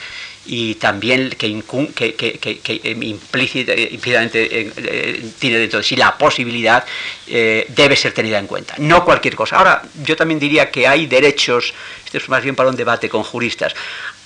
[0.50, 1.62] y también que,
[1.94, 6.86] que, que, implícitamente eh, eh, tiene dentro de sí la posibilidad
[7.28, 8.74] debe ser tenida en cuenta.
[8.78, 9.58] No cualquier cosa.
[9.58, 11.74] Ahora, yo también diría que hay derechos
[12.08, 13.76] esto es más bien para un debate con juristas.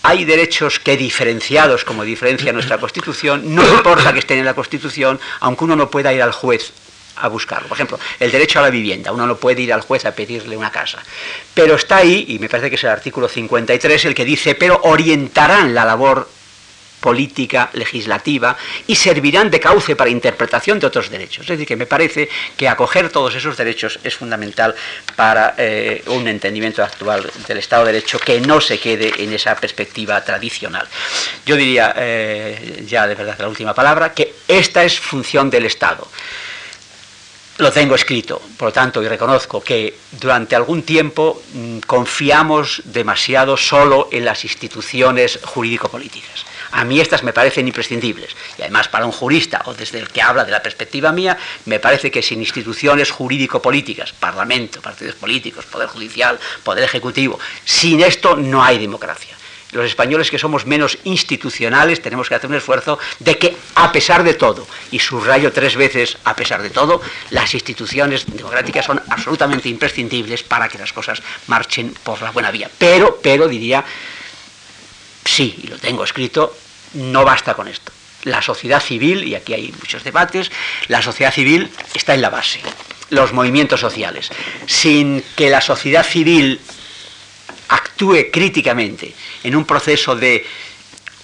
[0.04, 5.20] Hay derechos que diferenciados, como diferencia nuestra Constitución, no importa que estén en la Constitución,
[5.40, 6.72] aunque uno no pueda ir al juez
[7.18, 7.68] a buscarlo.
[7.68, 9.12] Por ejemplo, el derecho a la vivienda.
[9.12, 11.00] Uno no puede ir al juez a pedirle una casa.
[11.54, 14.80] Pero está ahí, y me parece que es el artículo 53, el que dice, pero
[14.84, 16.30] orientarán la labor
[17.02, 18.56] política, legislativa,
[18.88, 21.42] y servirán de cauce para interpretación de otros derechos.
[21.42, 24.76] Es decir, que me parece que acoger todos esos derechos es fundamental
[25.16, 29.56] para eh, un entendimiento actual del Estado de Derecho que no se quede en esa
[29.56, 30.88] perspectiva tradicional.
[31.46, 36.08] Yo diría, eh, ya de verdad la última palabra, que esta es función del Estado
[37.62, 43.56] lo tengo escrito, por lo tanto, y reconozco que durante algún tiempo mm, confiamos demasiado
[43.56, 46.46] solo en las instituciones jurídico-políticas.
[46.72, 48.36] A mí estas me parecen imprescindibles.
[48.58, 51.80] Y además para un jurista, o desde el que habla de la perspectiva mía, me
[51.80, 58.64] parece que sin instituciones jurídico-políticas, parlamento, partidos políticos, poder judicial, poder ejecutivo, sin esto no
[58.64, 59.36] hay democracia
[59.72, 64.24] los españoles que somos menos institucionales tenemos que hacer un esfuerzo de que, a pesar
[64.24, 69.70] de todo, y subrayo tres veces, a pesar de todo, las instituciones democráticas son absolutamente
[69.70, 72.70] imprescindibles para que las cosas marchen por la buena vía.
[72.78, 73.84] Pero, pero diría,
[75.26, 76.56] sí, y lo tengo escrito,
[76.94, 77.92] no basta con esto.
[78.24, 80.52] La sociedad civil, y aquí hay muchos debates,
[80.88, 82.60] la sociedad civil está en la base,
[83.10, 84.30] los movimientos sociales.
[84.68, 86.60] Sin que la sociedad civil
[87.70, 89.14] actúe críticamente
[89.44, 90.46] en un proceso de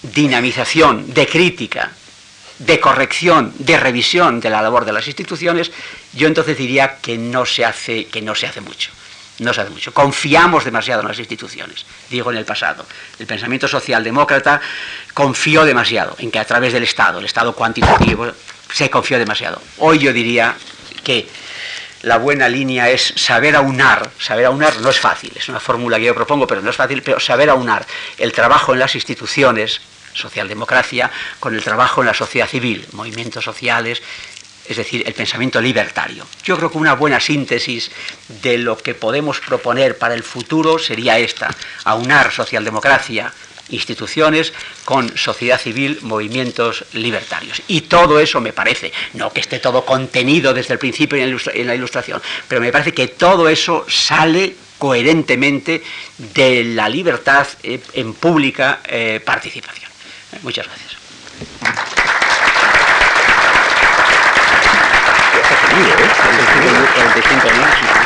[0.02, 1.92] dinamización, de crítica,
[2.58, 5.70] de corrección, de revisión de la labor de las instituciones,
[6.12, 8.90] yo entonces diría que no se hace, que no se hace mucho.
[9.38, 9.94] No se hace mucho.
[9.94, 12.84] Confiamos demasiado en las instituciones, digo en el pasado.
[13.18, 14.60] El pensamiento socialdemócrata
[15.14, 18.32] confió demasiado en que a través del Estado, el Estado cuantitativo,
[18.72, 19.62] se confió demasiado.
[19.78, 20.56] Hoy yo diría
[21.04, 21.28] que
[22.02, 24.10] la buena línea es saber aunar.
[24.18, 27.02] Saber aunar no es fácil, es una fórmula que yo propongo, pero no es fácil,
[27.02, 27.86] pero saber aunar
[28.18, 29.80] el trabajo en las instituciones,
[30.14, 31.10] socialdemocracia,
[31.40, 34.02] con el trabajo en la sociedad civil, movimientos sociales,
[34.68, 36.26] es decir, el pensamiento libertario.
[36.44, 37.90] Yo creo que una buena síntesis
[38.42, 41.54] de lo que podemos proponer para el futuro sería esta,
[41.84, 43.32] aunar socialdemocracia,
[43.70, 44.52] instituciones
[44.84, 47.62] con sociedad civil, movimientos libertarios.
[47.68, 51.74] Y todo eso me parece, no que esté todo contenido desde el principio en la
[51.74, 55.82] ilustración, pero me parece que todo eso sale coherentemente
[56.18, 59.90] de la libertad eh, en pública eh, participación.
[60.42, 62.17] Muchas gracias.
[65.86, 66.12] years.
[66.18, 67.50] Thank you.
[67.50, 67.97] Thank.